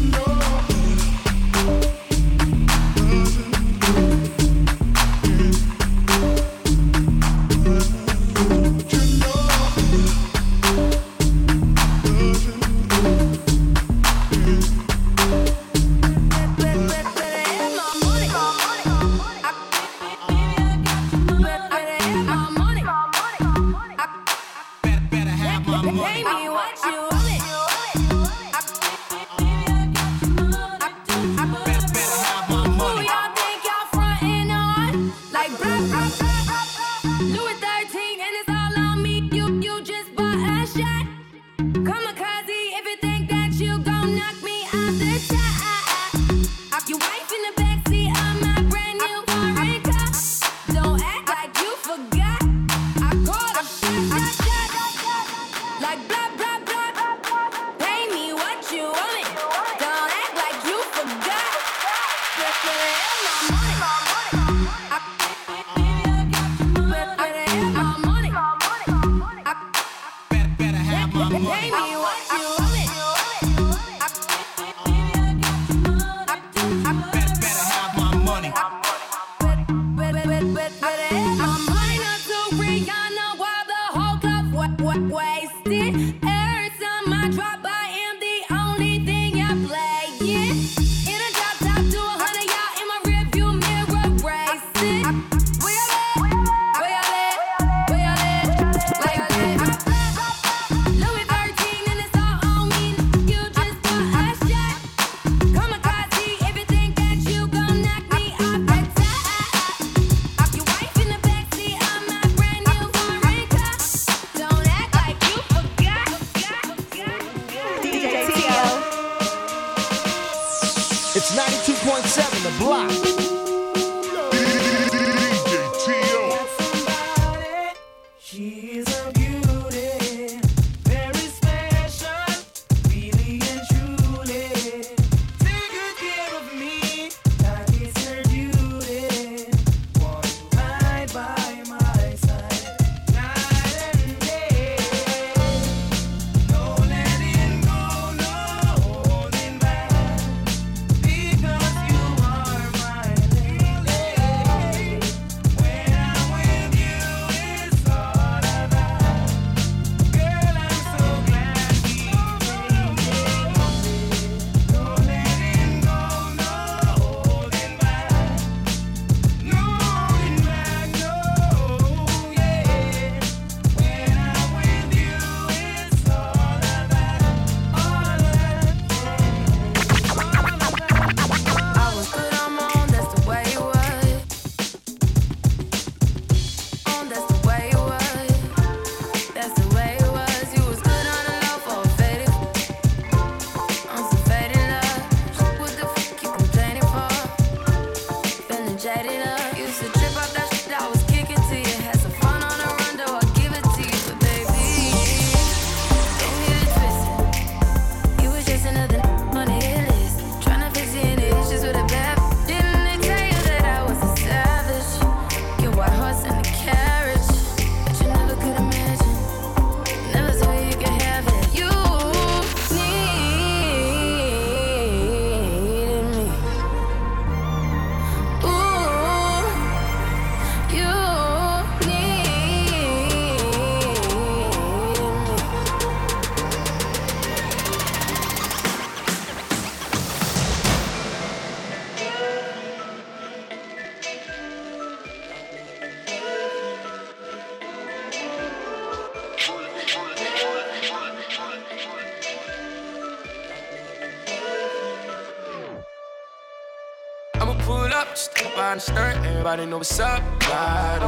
what's 259.81 259.99
up? 259.99 260.23
Ride. 260.43 261.01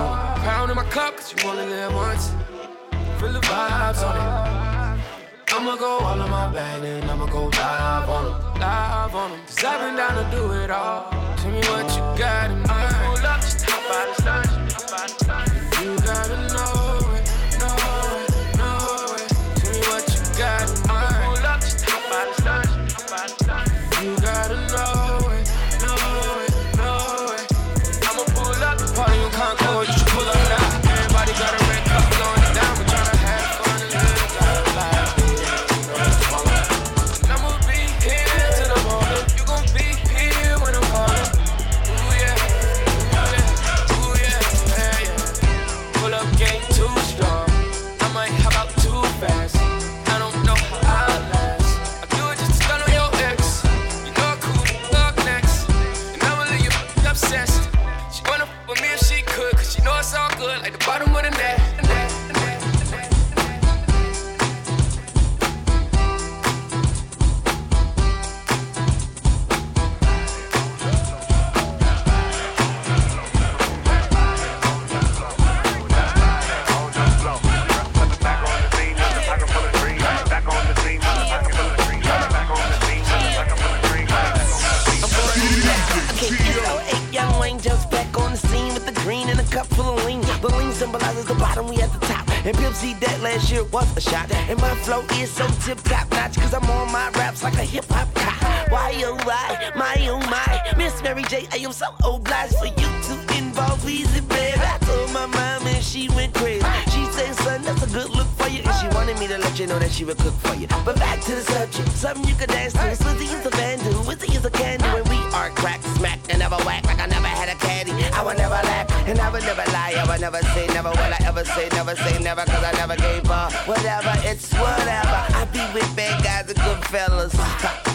Pound 0.44 0.70
in 0.70 0.76
my 0.76 0.84
cup, 0.84 1.18
cause 1.18 1.34
you 1.36 1.50
only 1.50 1.66
live 1.66 1.92
once. 1.92 2.30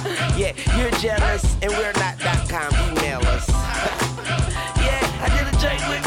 Yeah, 0.38 0.54
you're 0.78 0.92
jealous, 1.00 1.44
and 1.62 1.72
we're 1.72 1.94
not 1.94 2.20
dot 2.20 2.48
com. 2.50 2.70
Email 2.92 3.20
us. 3.28 3.50
yeah, 3.50 5.02
I 5.24 5.30
did 5.36 5.48
a 5.48 5.58
joint 5.60 5.82
with 5.90 6.07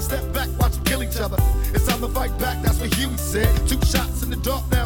Step 0.00 0.32
back, 0.32 0.48
watch 0.58 0.72
them 0.72 0.84
kill 0.84 1.02
each 1.02 1.18
other. 1.18 1.36
It's 1.74 1.86
time 1.86 2.00
to 2.00 2.08
fight 2.08 2.36
back, 2.38 2.62
that's 2.62 2.80
what 2.80 2.92
Huey 2.94 3.16
said. 3.18 3.54
Two 3.68 3.78
shots 3.84 4.22
in 4.22 4.30
the 4.30 4.36
dark 4.36 4.64
now. 4.70 4.79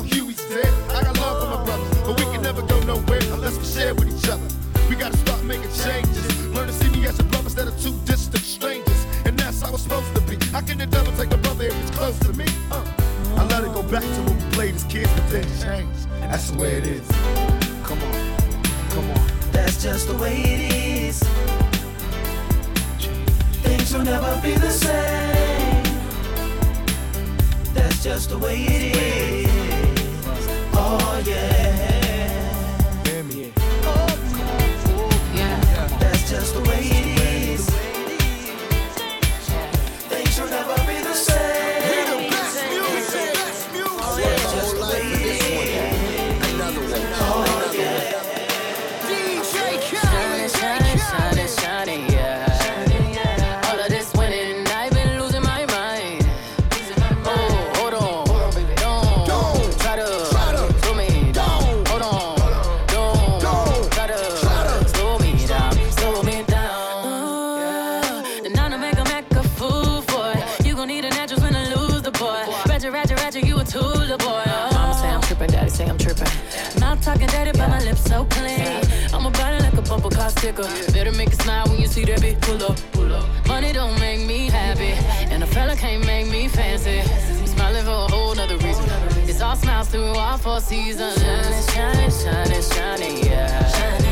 All 90.17 90.39
four 90.39 90.61
seasons. 90.61 91.21
Shining, 91.21 91.69
shining, 91.69 92.11
shining, 92.11 92.63
shining, 92.63 93.25
yeah. 93.27 93.67
Shining, 93.69 94.04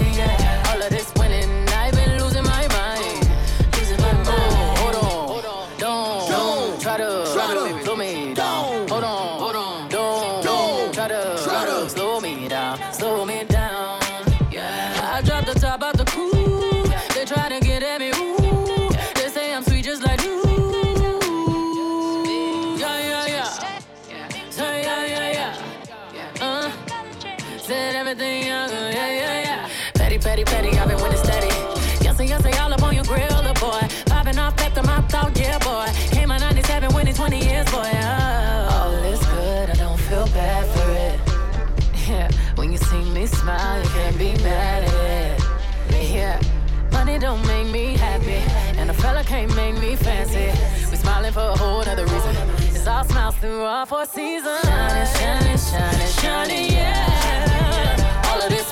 We 51.33 51.39
smiling 51.39 51.55
for 51.57 51.63
a 51.63 51.65
whole 51.65 51.81
other 51.81 52.05
reason. 52.05 52.37
It's 52.77 52.87
all 52.87 53.05
smiles 53.05 53.37
through 53.37 53.63
all 53.63 53.87
four 53.87 54.05
seasons. 54.07 54.61
Shining, 54.63 55.07
shining, 55.17 55.59
shining, 55.59 56.09
shining, 56.09 56.73
yeah. 56.73 58.23
All 58.29 58.43
of 58.43 58.51
this 58.51 58.71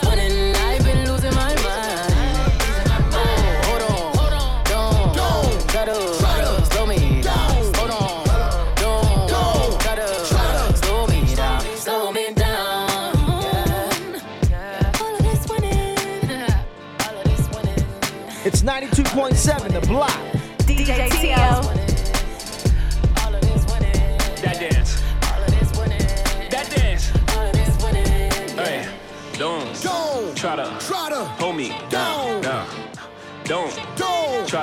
I've 0.57 0.85
been 0.85 1.11
losing 1.11 1.35
my 1.35 1.55
mind. 1.55 2.15
Oh, 3.13 3.29
hold 3.65 3.83
on, 3.83 4.13
don't, 4.65 5.15
don't. 5.17 5.71
Hold 7.77 7.91
on, 7.91 8.29
don't 8.37 8.71
this 17.25 17.49
winning. 17.53 17.85
It's 18.45 18.63
92.7, 18.63 19.73
the 19.73 19.87
block. 19.87 20.30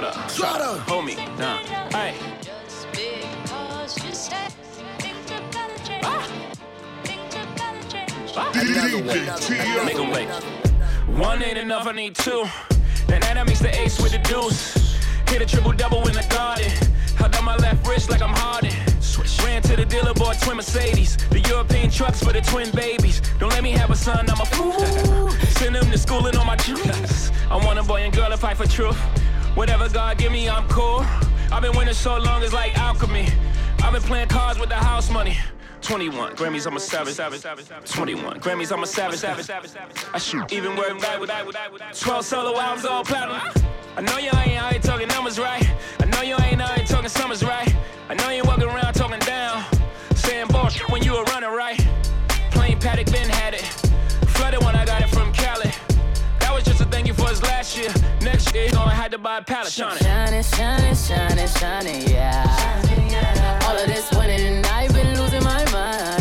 Don't 0.01 0.13
try 0.13 0.27
to, 0.27 0.35
try 0.35 0.57
to 0.57 0.79
hold 0.81 1.05
me 1.05 1.15
down. 1.37 1.59
Hey. 1.91 2.15
Make 9.85 9.95
'em 9.95 10.11
wait. 10.11 10.29
One 11.07 11.41
ain't 11.41 11.57
enough, 11.57 11.87
I 11.87 11.91
need 11.93 12.15
two. 12.15 12.45
Then 13.07 13.21
that 13.21 13.45
makes 13.45 13.59
the 13.59 13.73
ace 13.79 13.99
with 13.99 14.11
the 14.11 14.19
deuce. 14.19 14.99
Hit 15.29 15.41
a 15.41 15.45
triple 15.45 15.71
double 15.71 16.07
in 16.07 16.13
the 16.13 16.25
garden. 16.29 16.71
Held 17.15 17.35
on 17.35 17.45
my 17.45 17.55
left 17.55 17.87
wrist 17.87 18.09
like 18.09 18.21
I'm 18.21 18.33
Harden. 18.33 18.73
Ran 19.43 19.61
to 19.63 19.75
the 19.75 19.85
dealer, 19.85 20.13
bought 20.13 20.39
twin 20.41 20.57
Mercedes. 20.57 21.17
The 21.29 21.39
European 21.39 21.89
trucks 21.89 22.23
for 22.23 22.33
the 22.33 22.41
twin 22.41 22.69
babies. 22.71 23.21
Don't 23.39 23.49
let 23.49 23.63
me 23.63 23.71
have 23.71 23.89
a 23.89 23.95
son, 23.95 24.29
I'm 24.29 24.41
a 24.41 24.45
fool. 24.45 25.29
Send 25.59 25.75
them 25.75 25.89
to 25.91 25.97
school 25.97 26.25
and 26.27 26.37
on 26.37 26.45
my 26.45 26.55
juice. 26.57 27.31
I 27.49 27.55
want 27.55 27.79
a 27.79 27.83
boy 27.83 28.01
and 28.01 28.13
girl 28.13 28.29
to 28.29 28.37
fight 28.37 28.57
for 28.57 28.67
truth. 28.67 28.97
Whatever 29.57 29.89
God 29.89 30.19
give 30.19 30.31
me, 30.31 30.47
I'm 30.47 30.67
cool. 30.67 31.03
I've 31.51 31.63
been 31.63 31.75
winning 31.75 31.95
so 31.95 32.15
long, 32.19 32.43
it's 32.43 32.53
like 32.53 32.77
alchemy. 32.77 33.27
I've 33.81 33.91
been 33.91 34.03
playing 34.03 34.27
cards 34.27 34.59
with 34.59 34.69
the 34.69 34.75
house 34.75 35.09
money. 35.09 35.35
21 35.81 36.35
Grammys, 36.35 36.67
I'm 36.67 36.75
a 36.75 36.79
savage. 36.79 37.17
21 37.89 38.39
Grammys, 38.39 38.71
I'm 38.71 38.83
a 38.83 38.85
savage. 38.85 39.23
I 40.13 40.19
shoot 40.19 40.53
even 40.53 40.75
word 40.75 40.99
back 40.99 41.19
with 41.19 41.31
12 41.99 42.23
solo 42.23 42.55
albums, 42.59 42.85
all 42.85 43.03
platinum. 43.03 43.41
I 43.95 44.01
know 44.01 44.19
you 44.19 44.29
ain't 44.37 44.61
out 44.61 44.73
here 44.73 44.79
talking 44.79 45.07
numbers 45.07 45.39
right. 45.39 45.67
I 46.01 46.05
know 46.05 46.21
you 46.21 46.35
ain't 46.39 46.61
out 46.61 46.77
here 46.77 46.85
talking 46.85 47.09
summers 47.09 47.43
right. 47.43 47.75
I 48.09 48.13
know 48.13 48.29
you 48.29 48.43
walking 48.43 48.65
around 48.65 48.93
talking 48.93 49.19
down, 49.21 49.65
saying 50.13 50.49
bullshit 50.49 50.87
when 50.91 51.01
you 51.01 51.13
were 51.13 51.23
running 51.23 51.49
right. 51.49 51.83
Last 57.67 57.77
year. 57.77 58.09
Next 58.21 58.53
year, 58.53 58.65
he 58.65 58.71
gonna 58.71 58.91
have 58.91 59.11
to 59.11 59.17
buy 59.17 59.39
a 59.39 59.41
pallet. 59.41 59.71
Shining. 59.71 59.97
Shining, 59.99 60.43
shining, 60.43 60.95
shining, 60.95 61.47
shining, 61.47 62.09
yeah. 62.09 63.59
All 63.67 63.77
of 63.77 63.87
this 63.87 64.09
winning, 64.11 64.63
I've 64.65 64.93
been 64.93 65.19
losing 65.19 65.43
my 65.43 65.63
mind. 65.71 66.16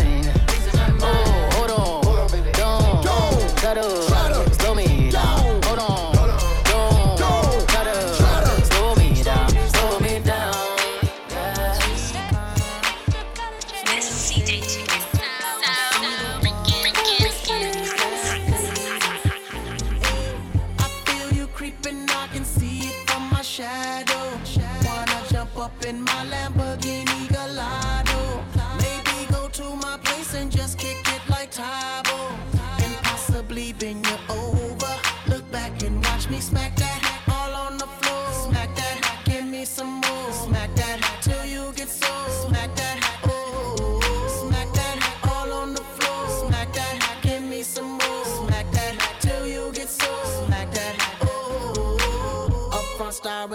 In 25.86 26.02
my 26.02 26.24
Lamborghini 26.24 26.45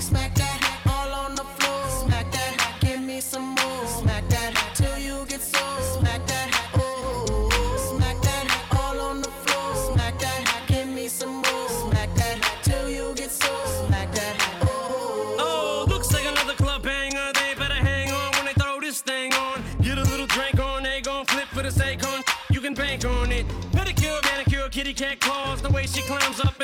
Smack 0.00 0.34
that 0.34 0.80
all 0.86 1.12
on 1.12 1.34
the 1.34 1.44
floor. 1.44 1.82
Smack 2.04 2.30
that, 2.32 2.76
give 2.80 3.00
me 3.00 3.20
some 3.20 3.54
more. 3.54 3.86
Smack 3.86 4.28
that 4.28 4.54
till 4.74 4.98
you 4.98 5.24
get 5.26 5.40
sore. 5.40 5.80
Smack 5.98 6.26
that, 6.26 6.70
oh. 6.76 7.48
Smack 7.90 8.20
that 8.22 8.46
all 8.78 9.00
on 9.00 9.22
the 9.22 9.30
floor. 9.30 9.74
Smack 9.92 10.18
that, 10.18 10.64
give 10.68 10.88
me 10.88 11.08
some 11.08 11.36
more. 11.36 11.68
Smack 11.68 12.14
that 12.16 12.38
till 12.62 12.88
you 12.88 13.14
get 13.14 13.30
sore. 13.30 13.66
Smack 13.86 14.12
that, 14.12 14.36
oh. 14.62 15.36
Oh, 15.38 15.86
looks 15.88 16.12
like 16.12 16.26
another 16.26 16.54
club 16.54 16.82
banger. 16.82 17.32
They 17.34 17.54
better 17.54 17.74
hang 17.74 18.12
on 18.12 18.32
when 18.36 18.46
they 18.46 18.54
throw 18.54 18.80
this 18.80 19.00
thing 19.00 19.32
on. 19.34 19.62
Get 19.82 19.98
a 19.98 20.04
little 20.04 20.26
drink 20.26 20.60
on, 20.60 20.82
they 20.82 21.00
gon' 21.00 21.24
flip 21.26 21.48
for 21.48 21.62
the 21.62 21.70
sake 21.70 22.06
on. 22.06 22.22
You 22.50 22.60
can 22.60 22.74
bank 22.74 23.04
on 23.04 23.32
it. 23.32 23.46
Pedicure, 23.72 24.22
manicure, 24.24 24.68
kitty 24.68 24.94
cat 24.94 25.20
claws. 25.20 25.60
The 25.62 25.70
way 25.70 25.86
she 25.86 26.02
climbs 26.02 26.40
up 26.40 26.57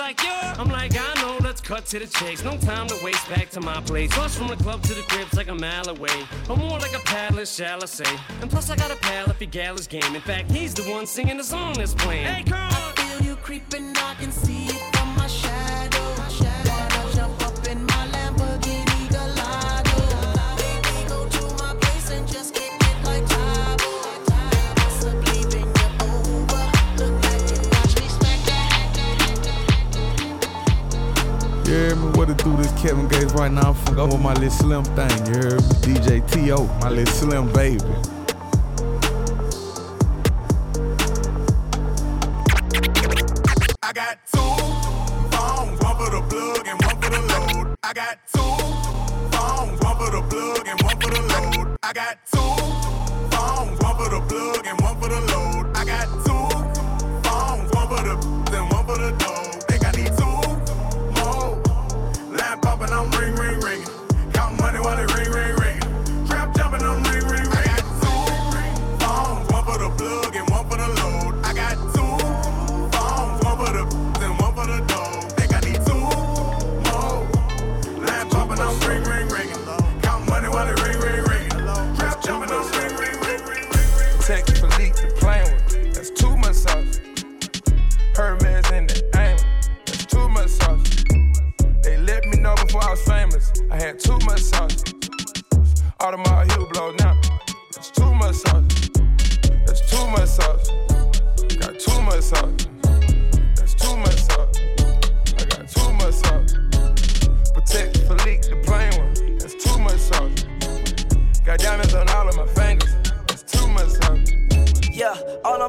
like, 0.00 0.22
yeah. 0.22 0.56
I'm 0.58 0.68
like, 0.68 0.92
I 0.96 1.22
know, 1.22 1.38
let's 1.44 1.60
cut 1.60 1.80
cut 1.80 1.86
to 1.86 1.98
the 2.00 2.06
chase. 2.06 2.42
No 2.44 2.56
time 2.58 2.88
to 2.88 3.04
waste. 3.04 3.28
Back 3.28 3.48
to 3.50 3.60
my 3.60 3.80
place. 3.82 4.14
Bus 4.16 4.36
from 4.36 4.48
the 4.48 4.56
club 4.56 4.82
to 4.82 4.94
the 4.94 5.02
crib's 5.02 5.34
like 5.34 5.48
a 5.48 5.54
mile 5.54 5.88
away, 5.88 6.26
or 6.48 6.56
more 6.56 6.78
like 6.78 6.94
a 6.94 6.98
palace, 7.00 7.54
shall 7.54 7.82
I 7.82 7.86
say? 7.86 8.12
And 8.40 8.50
plus 8.50 8.70
I 8.70 8.76
got 8.76 8.90
a 8.90 8.96
pal 8.96 9.30
if 9.30 9.38
he 9.38 9.46
gal 9.46 9.74
is 9.76 9.86
game. 9.86 10.14
In 10.14 10.20
fact, 10.20 10.50
he's 10.50 10.74
the 10.74 10.82
one 10.82 11.06
singing 11.06 11.36
the 11.36 11.44
song 11.44 11.74
that's 11.74 11.94
playing. 11.94 12.26
Hey, 12.26 12.42
girl. 12.42 12.58
I 12.58 12.92
feel 12.96 13.26
you 13.26 13.36
creeping, 13.36 13.96
I 13.96 14.14
can 14.14 14.32
see 14.32 14.66
it 14.66 14.96
from 14.96 15.08
my 15.16 15.26
shadow. 15.26 15.89
You 31.70 31.76
heard 31.76 31.98
me? 31.98 32.18
What 32.18 32.26
to 32.26 32.34
do 32.34 32.56
this 32.56 32.72
Kevin 32.82 33.06
Gates 33.06 33.32
right 33.32 33.52
now? 33.52 33.74
I'm 33.86 33.94
go 33.94 34.06
with 34.06 34.20
my 34.20 34.34
little 34.34 34.50
slim 34.50 34.82
thing. 34.82 35.26
You 35.26 35.34
me? 35.34 35.62
DJ 35.86 36.28
T.O., 36.32 36.64
my 36.80 36.88
little 36.88 37.14
slim 37.14 37.52
baby. 37.52 37.84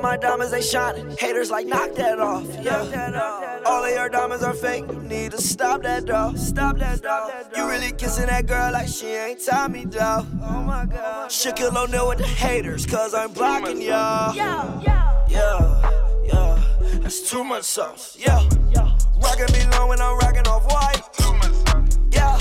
All 0.04 0.12
my 0.12 0.18
diamonds 0.18 0.52
they 0.52 0.62
shining. 0.62 1.10
Haters 1.18 1.52
like 1.52 1.68
knock 1.68 1.94
that 1.96 2.20
off. 2.20 2.46
Yeah, 2.62 3.62
all 3.66 3.84
of 3.84 3.92
your 3.92 4.10
diamonds 4.10 4.44
are 4.44 4.54
fake. 4.54 4.86
You 4.90 5.02
need 5.02 5.32
to 5.32 5.42
stop 5.42 5.84
that 5.84 6.06
dog. 6.06 6.38
Stop 6.38 6.78
that 6.78 7.02
dog. 7.02 7.32
You 7.56 7.70
really 7.70 7.92
kissing 7.92 8.28
that 8.28 8.48
girl 8.48 8.72
like 8.72 8.88
she 8.88 9.08
ain't 9.08 9.46
Tommy 9.46 9.86
dog. 9.86 10.26
Oh 10.42 10.64
my 10.64 10.86
god. 10.86 11.30
Shaquille 11.30 11.76
O'Neal 11.76 12.08
with 12.08 12.18
the 12.18 12.26
haters, 12.26 12.86
cause 12.86 13.14
I'm 13.14 13.32
blocking 13.32 13.82
y'all. 13.82 14.36
Yeah, 14.36 14.82
yeah, 14.82 15.28
yeah, 15.30 16.24
yeah. 16.26 16.64
That's 17.00 17.30
too 17.30 17.44
much 17.44 17.64
sauce. 17.64 18.18
Yeah, 18.20 18.44
rockin' 19.22 19.54
me 19.54 19.78
long 19.78 19.90
when 19.90 20.02
I'm 20.02 20.18
rockin' 20.18 20.48
off 20.48 20.66
white. 20.72 21.02
Too 21.14 21.34
much. 21.34 21.96
Yeah, 22.12 22.38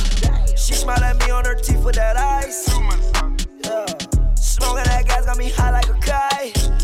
she 0.57 0.75
smile 0.75 1.03
at 1.03 1.19
me 1.19 1.31
on 1.31 1.45
her 1.45 1.55
teeth 1.55 1.85
with 1.85 1.97
that 1.97 2.17
ice. 2.17 2.65
Too 2.67 2.81
much. 2.81 3.01
Yeah, 3.65 3.87
smoking 4.35 4.85
that 4.85 5.05
gas 5.07 5.27
got 5.27 5.37
me 5.37 5.51
high 5.51 5.73
like 5.73 5.89
a 5.89 5.95
kite. 5.95 6.80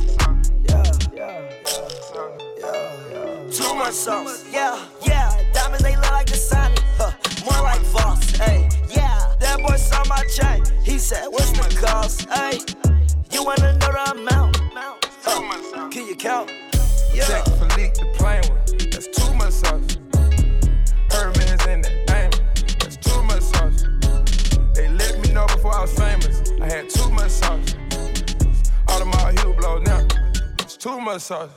Too 3.50 3.74
much 3.74 3.94
sauce, 3.94 4.44
yeah, 4.52 4.78
yeah. 5.02 5.32
Diamonds 5.52 5.82
they 5.82 5.96
look 5.96 6.12
like 6.12 6.26
the 6.26 6.36
Sonic, 6.36 6.78
huh? 6.96 7.10
More 7.44 7.62
like 7.64 7.80
Voss, 7.86 8.30
hey, 8.36 8.68
yeah. 8.90 9.34
That 9.40 9.58
boy 9.58 9.76
saw 9.76 10.04
my 10.08 10.22
chain, 10.36 10.62
he 10.84 10.98
said, 10.98 11.26
"What's 11.28 11.50
the 11.50 11.80
cost?" 11.80 12.28
Hey, 12.30 12.60
you 13.32 13.44
wanna 13.44 13.72
know 13.72 13.92
the 13.92 14.10
amount? 14.12 14.60
Huh? 15.24 15.88
Can 15.90 16.06
you 16.06 16.14
count? 16.14 16.48
Yeah. 17.12 17.24
Patek 17.24 17.58
Philippe, 17.58 17.94
the 17.98 18.06
plain 18.14 18.42
one. 18.48 18.90
That's 18.90 19.08
too 19.08 19.34
much 19.34 19.52
sauce. 19.52 19.98
Hermes 21.10 21.66
in 21.66 21.80
the 21.82 21.90
aim. 22.14 22.30
That's 22.78 22.96
too 22.98 23.22
much 23.24 23.42
sauce. 23.42 23.84
They 24.74 24.88
let 24.90 25.18
me 25.20 25.32
know 25.32 25.46
before 25.46 25.74
I 25.74 25.80
was 25.82 25.92
famous. 25.92 26.52
I 26.60 26.66
had 26.66 26.88
too 26.88 27.10
much 27.10 27.30
sauce. 27.30 27.74
Audemars 28.86 29.34
Hublot 29.38 29.86
now. 29.86 30.06
Too 30.86 31.00
much 31.00 31.20
sauce. 31.22 31.50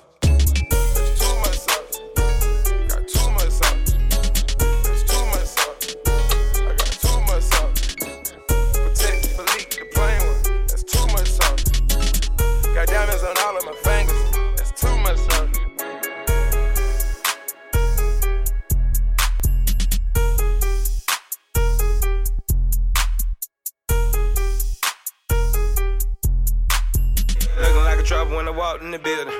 Walked 28.60 28.84
in 28.84 28.91
the 28.91 28.99
building. 28.99 29.34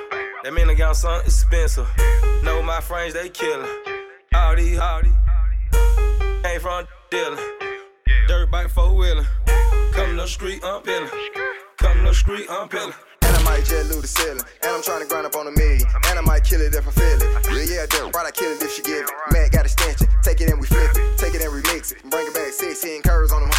That 0.43 0.53
mean 0.53 0.70
I 0.70 0.74
got 0.76 0.95
something 0.95 1.26
expensive. 1.26 1.86
Know 2.41 2.63
my 2.63 2.80
friends, 2.80 3.13
they 3.13 3.28
killin'. 3.28 3.67
All 4.34 4.55
these. 4.55 4.80
Ain't 4.80 6.61
from 6.61 6.88
dealing. 7.11 7.38
Dirt 8.30 8.49
bike 8.49 8.70
four 8.70 8.95
wheeling. 8.95 9.28
Come 9.91 10.11
to 10.11 10.15
the 10.15 10.26
street, 10.26 10.63
I'm 10.63 10.82
peeling. 10.84 11.09
Come 11.80 11.97
to 11.97 12.03
the 12.03 12.13
street, 12.13 12.47
I'm 12.49 12.70
peeling. 12.70 12.93
And 13.24 13.36
I 13.36 13.43
might 13.43 13.65
jet 13.65 13.88
loot 13.88 14.03
the 14.03 14.07
ceiling. 14.07 14.41
And 14.63 14.72
I'm 14.72 14.82
trying 14.82 15.01
to 15.01 15.07
grind 15.09 15.26
up 15.26 15.36
on 15.36 15.47
a 15.47 15.51
million. 15.51 15.84
And 16.07 16.17
I 16.17 16.22
might 16.22 16.45
kill 16.45 16.61
it 16.61 16.74
if 16.74 16.88
I 16.88 16.91
feel 16.91 17.20
it. 17.20 17.30
Yeah, 17.51 17.76
yeah, 17.76 17.86
dirt. 17.91 18.15
Right, 18.15 18.26
I 18.26 18.32
kill 18.32 18.53
it 18.53 18.63
if 18.63 18.72
she 18.72 18.82
give 18.84 19.03
it. 19.03 19.11
Matt 19.34 19.51
got 19.51 19.63
a 19.63 19.65
extension. 19.65 20.07
Take 20.24 20.39
it 20.39 20.49
and 20.49 20.61
we 20.61 20.65
flip 20.65 20.95
it. 20.95 21.17
Take 21.17 21.36
it 21.36 21.41
and 21.41 21.51
remix 21.51 21.91
it. 21.91 22.09
Bring 22.09 22.26
it 22.26 22.34
back 22.34 22.53
16 22.53 23.01
curves 23.01 23.34
on 23.34 23.41
them. 23.41 23.51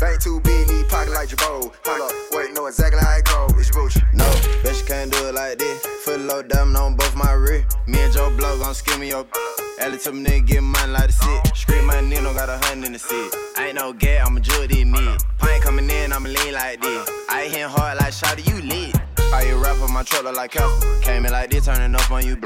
Bank 0.00 0.20
too 0.20 0.40
big, 0.40 0.68
need 0.68 0.88
pocket 0.88 1.12
like 1.12 1.28
Jabot. 1.28 1.72
Hold 1.84 2.00
up, 2.00 2.12
wait, 2.32 2.54
know 2.54 2.66
exactly 2.66 3.00
how 3.00 3.16
it 3.16 3.24
go. 3.24 3.46
It's 3.58 3.68
your 3.74 3.82
booty. 3.82 4.00
No, 4.14 4.24
bitch, 4.62 4.80
you 4.80 4.86
can't 4.86 5.10
do 5.10 5.26
it 5.26 5.34
like 5.34 5.58
this. 5.58 5.84
Foot 6.04 6.20
low 6.20 6.42
diamond 6.42 6.76
on 6.76 6.94
both 6.94 7.16
my 7.16 7.32
rear. 7.32 7.66
Me 7.86 7.98
and 7.98 8.12
Joe 8.12 8.30
Blow 8.36 8.58
gon' 8.58 8.74
skim 8.74 9.00
me 9.00 9.12
up. 9.12 9.26
Ellie 9.80 9.98
to 9.98 10.12
me 10.12 10.24
nigga 10.24 10.46
get 10.46 10.62
mine 10.62 10.92
like 10.92 11.08
a 11.08 11.12
sit. 11.12 11.56
Scream 11.56 11.84
my 11.84 11.96
nigga 11.96 12.32
got 12.34 12.48
a 12.48 12.58
hundred 12.66 12.86
in 12.86 12.92
the 12.92 12.98
seat. 12.98 13.34
Ain't 13.58 13.74
no 13.74 13.92
gay, 13.92 14.18
I'ma 14.18 14.40
judge 14.40 14.70
this 14.70 14.84
me. 14.84 15.16
Pint 15.38 15.62
coming 15.64 15.90
in, 15.90 16.12
I'ma 16.12 16.28
lean 16.28 16.54
like 16.54 16.80
this. 16.80 17.10
I 17.28 17.42
ain't 17.42 17.70
hard 17.70 17.98
like 17.98 18.12
shot 18.12 18.38
you 18.46 18.62
lit. 18.62 18.94
I 19.32 19.44
you 19.48 19.56
rap 19.56 19.80
on 19.82 19.92
my 19.92 20.00
look 20.00 20.36
like 20.36 20.52
Kefir. 20.52 21.02
Came 21.02 21.26
in 21.26 21.32
like 21.32 21.50
this, 21.50 21.66
turning 21.66 21.94
up 21.94 22.10
on 22.10 22.24
you. 22.26 22.36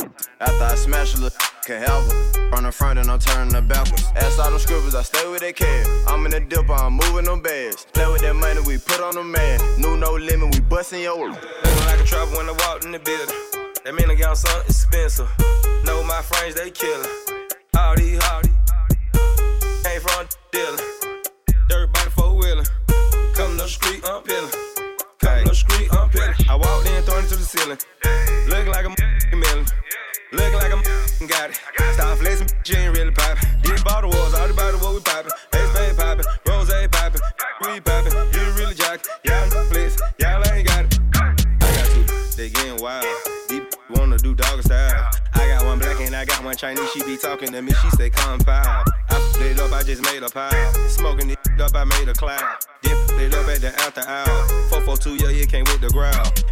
After 0.40 0.64
I 0.64 0.74
smash 0.74 1.14
a 1.14 1.30
can 1.64 1.80
help 1.82 2.10
her. 2.10 2.50
From 2.50 2.64
the 2.64 2.72
front 2.72 2.98
and 2.98 3.10
I'm 3.10 3.18
turning 3.18 3.52
the 3.52 3.62
backwards. 3.62 4.04
Ask 4.16 4.38
all 4.38 4.50
them 4.50 4.58
scribbles, 4.58 4.94
I 4.94 5.02
stay 5.02 5.30
with 5.30 5.40
they 5.40 5.52
care. 5.52 5.84
I'm 6.06 6.24
in 6.26 6.32
the 6.32 6.40
dipper, 6.40 6.72
I'm 6.72 6.94
moving 6.94 7.24
them 7.24 7.40
bags. 7.40 7.86
Play 7.92 8.10
with 8.10 8.22
that 8.22 8.34
money, 8.34 8.60
we 8.66 8.78
put 8.78 9.00
on 9.00 9.14
the 9.14 9.24
man. 9.24 9.60
New 9.80 9.96
no 9.96 10.12
limit, 10.14 10.54
we 10.54 10.60
bustin' 10.60 11.00
your 11.00 11.18
work. 11.18 11.40
Looking 11.64 11.86
like 11.86 12.00
a 12.00 12.04
trouble 12.04 12.36
when 12.36 12.48
I 12.48 12.52
walk 12.52 12.84
in 12.84 12.92
the 12.92 12.98
building. 12.98 13.34
That 13.84 13.94
mean 13.94 14.10
I 14.10 14.14
got 14.14 14.36
something 14.38 14.66
expensive. 14.66 15.28
Know 15.84 16.02
my 16.04 16.20
friends, 16.22 16.54
they 16.54 16.70
killin'. 16.70 17.08
All 17.76 17.96
these, 17.96 18.20
all 18.24 18.42
these. 18.42 18.52
Ain't 19.86 20.02
from 20.02 20.26
dealing. 20.52 20.80
Dirt 21.68 21.92
bike 21.92 22.10
four 22.10 22.36
wheeling. 22.36 22.66
Come 23.34 23.56
to 23.56 23.62
the 23.62 23.68
street, 23.68 24.02
I'm 24.04 24.22
peeling. 24.22 24.71
I'm. 25.90 26.10
I 26.48 26.54
walked 26.56 26.86
in, 26.88 27.02
throwing 27.02 27.24
it 27.24 27.28
to 27.28 27.36
the 27.36 27.44
ceiling. 27.44 27.78
Look 28.48 28.66
like 28.68 28.86
a 28.86 29.36
million. 29.36 29.66
Look 30.32 30.54
like 30.54 30.72
a 30.72 31.26
got 31.26 31.50
it. 31.50 31.60
Stop 31.94 32.18
flexing, 32.18 32.48
she 32.64 32.76
ain't 32.76 32.96
really 32.96 33.10
poppin'. 33.10 33.48
These 33.62 33.82
bottle 33.84 34.10
wars, 34.10 34.34
all 34.34 34.48
the 34.48 34.54
what 34.54 34.94
we 34.94 35.00
poppin'. 35.00 35.32
Ace 35.54 35.70
Spade 35.70 35.96
poppin', 35.96 36.24
Rose 36.48 36.72
poppin', 36.90 37.20
we 37.62 37.80
poppin'. 37.80 38.12
You 38.32 38.52
really 38.58 38.74
jock, 38.74 39.00
y'all 39.24 39.48
flex, 39.66 39.98
y'all 40.18 40.42
ain't 40.52 40.66
got 40.66 40.84
it. 40.84 40.98
I 41.14 41.34
got 41.60 41.86
two, 41.92 42.04
they 42.36 42.48
getting 42.48 42.82
wild. 42.82 43.06
Deep 43.48 43.64
wanna 43.90 44.18
do 44.18 44.34
dog 44.34 44.62
style. 44.62 45.10
I 45.34 45.48
got 45.48 45.64
one 45.64 45.78
black 45.78 46.00
and 46.00 46.14
I 46.14 46.24
got 46.24 46.42
one 46.44 46.56
Chinese, 46.56 46.90
she 46.92 47.02
be 47.04 47.16
talking 47.16 47.52
to 47.52 47.62
me, 47.62 47.72
she 47.72 47.90
say 47.90 48.10
compound. 48.10 48.88
I 49.10 49.14
f 49.14 49.40
it 49.40 49.60
up, 49.60 49.72
I 49.72 49.82
just 49.82 50.02
made 50.02 50.22
a 50.22 50.28
pile. 50.28 50.72
Smoking 50.88 51.30
it 51.30 51.38
up, 51.60 51.74
I 51.74 51.84
made 51.84 52.08
a 52.08 52.14
cloud. 52.14 52.56
It 53.22 53.32
up 53.34 53.46
at 53.46 53.60
the 53.60 53.72
after 53.78 54.00
hour. 54.00 54.26
442, 54.68 55.22
yeah, 55.22 55.42
it 55.42 55.48
came 55.48 55.62
with 55.70 55.80
the 55.80 55.90
ground. 55.90 56.42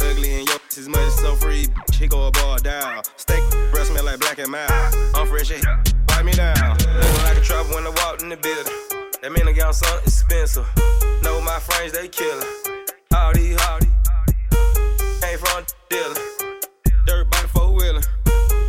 Ugly 0.00 0.38
and 0.38 0.48
your 0.48 0.56
is 0.70 0.88
money 0.88 1.10
so 1.10 1.34
free, 1.34 1.66
bitch, 1.66 1.96
he 1.96 2.06
go 2.06 2.28
a 2.28 2.30
ball 2.30 2.56
down. 2.56 3.02
Steak, 3.16 3.44
breast 3.70 3.90
smell 3.90 4.06
like 4.06 4.18
black 4.18 4.38
and 4.38 4.50
mild. 4.50 4.70
I'm 5.14 5.26
fresh, 5.26 5.50
it 5.50 5.62
wipe 6.08 6.24
me 6.24 6.32
down. 6.32 6.56
Looking 6.56 7.22
like 7.22 7.36
a 7.36 7.42
trouble 7.42 7.74
when 7.74 7.86
I 7.86 7.90
walked 7.90 8.22
in 8.22 8.30
the 8.30 8.36
building. 8.38 8.72
That 9.20 9.30
mean 9.30 9.46
I 9.46 9.52
got 9.52 9.74
something 9.74 10.08
expensive. 10.08 10.66
Know 11.22 11.38
my 11.42 11.58
friends, 11.60 11.92
they 11.92 12.08
killin'. 12.08 12.48
All 13.14 13.34
these. 13.34 13.60
Came 15.20 15.38
from 15.38 15.66
dealer. 15.90 16.14
Dirt 17.04 17.30
bike 17.30 17.48
four 17.48 17.74
wheeler. 17.74 18.00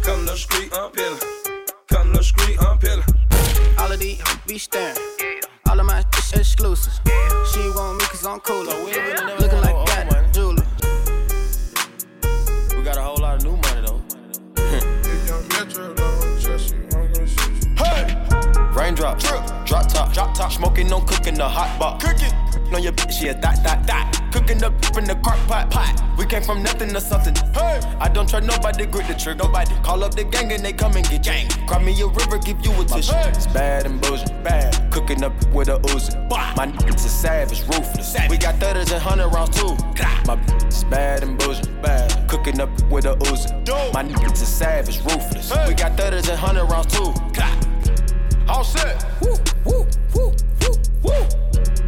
Come 0.04 0.26
to 0.26 0.32
the 0.32 0.36
street, 0.36 0.70
I'm 0.76 0.92
peeling. 0.92 1.20
Come 1.88 2.12
to 2.12 2.18
the 2.18 2.24
street, 2.26 2.58
I'm 2.60 2.78
peeling. 2.78 3.08
All 3.80 3.90
of 3.90 4.00
these 4.00 4.22
be 4.46 4.58
staring. 4.58 4.98
All 5.70 5.80
of 5.80 5.86
my 5.86 6.04
exclusive. 6.34 6.94
She 7.52 7.60
want 7.70 8.00
me 8.00 8.06
cause 8.06 8.26
I'm 8.26 8.40
cooler. 8.40 8.74
Looking 9.40 9.62
like 9.62 9.86
that 9.88 10.30
jeweler. 10.34 10.66
We 12.76 12.84
got 12.84 12.98
a 12.98 13.02
whole 13.02 13.18
lot 13.18 13.38
of 13.38 13.44
new 13.44 13.58
money 13.58 13.82
though. 13.86 14.02
Hey! 14.62 14.82
Raindrop, 18.74 19.20
drip, 19.20 19.66
drop 19.66 19.88
top, 19.88 20.14
drop 20.14 20.34
top. 20.36 20.52
Smoking, 20.52 20.88
no 20.88 21.02
cooking, 21.02 21.36
the 21.36 21.48
hot 21.48 21.80
box. 21.80 22.04
Cooking. 22.06 22.34
On 22.74 22.84
your 22.84 22.94
bitch, 22.94 23.22
yeah, 23.22 23.34
that, 23.34 23.64
that, 23.64 23.88
that. 23.88 24.27
Cooking 24.38 24.64
up 24.64 24.74
in 24.96 25.06
the 25.06 25.16
crock 25.24 25.40
pot, 25.48 25.72
pot. 25.72 26.00
We 26.16 26.26
came 26.28 26.44
from 26.44 26.62
nothing 26.62 26.94
to 26.94 27.02
something. 27.02 27.34
Hey! 27.56 27.82
I 28.00 28.08
don't 28.08 28.30
try 28.30 28.40
nobody, 28.40 28.86
grip 28.86 29.08
the 29.08 29.16
trigger. 29.16 29.44
Nobody 29.44 29.74
call 29.82 30.04
up 30.04 30.14
the 30.14 30.26
gang 30.26 30.52
and 30.52 30.64
they 30.64 30.74
come 30.74 30.96
and 30.96 31.10
get 31.10 31.24
gang. 31.24 31.50
Cry 31.66 31.82
me 31.84 32.00
a 32.00 32.06
river, 32.06 32.38
give 32.38 32.64
you 32.64 32.72
a 32.80 32.86
tissue. 32.86 33.16
It's 33.16 33.48
bad 33.48 33.88
and 33.88 34.00
bullshit, 34.00 34.44
bad. 34.44 34.92
Cooking 34.92 35.24
up 35.24 35.34
with 35.52 35.70
a 35.70 35.80
Uzi. 35.90 36.14
My 36.30 36.68
niggas 36.68 37.04
is 37.04 37.12
savage, 37.12 37.62
ruthless. 37.64 38.16
We 38.30 38.38
got 38.38 38.56
thudders 38.60 38.92
and 38.92 39.02
hundred 39.02 39.30
rounds 39.30 39.60
too. 39.60 39.76
My 40.28 40.40
is 40.68 40.84
bad 40.84 41.24
and 41.24 41.40
bullshit, 41.40 41.82
bad. 41.82 42.30
Cooking 42.30 42.62
up 42.62 42.70
with 42.92 43.06
a 43.06 43.16
Uzi. 43.16 43.52
My 43.92 44.04
niggas 44.04 44.34
is 44.34 44.48
savage, 44.48 45.00
ruthless. 45.00 45.52
We 45.68 45.74
got 45.74 45.98
thudders 45.98 46.30
and 46.30 46.38
hundred 46.38 46.66
rounds 46.66 46.94
too. 46.94 47.12
All 48.48 48.64
set. 48.64 49.04
Woo, 49.20 49.36
woo. 49.66 49.77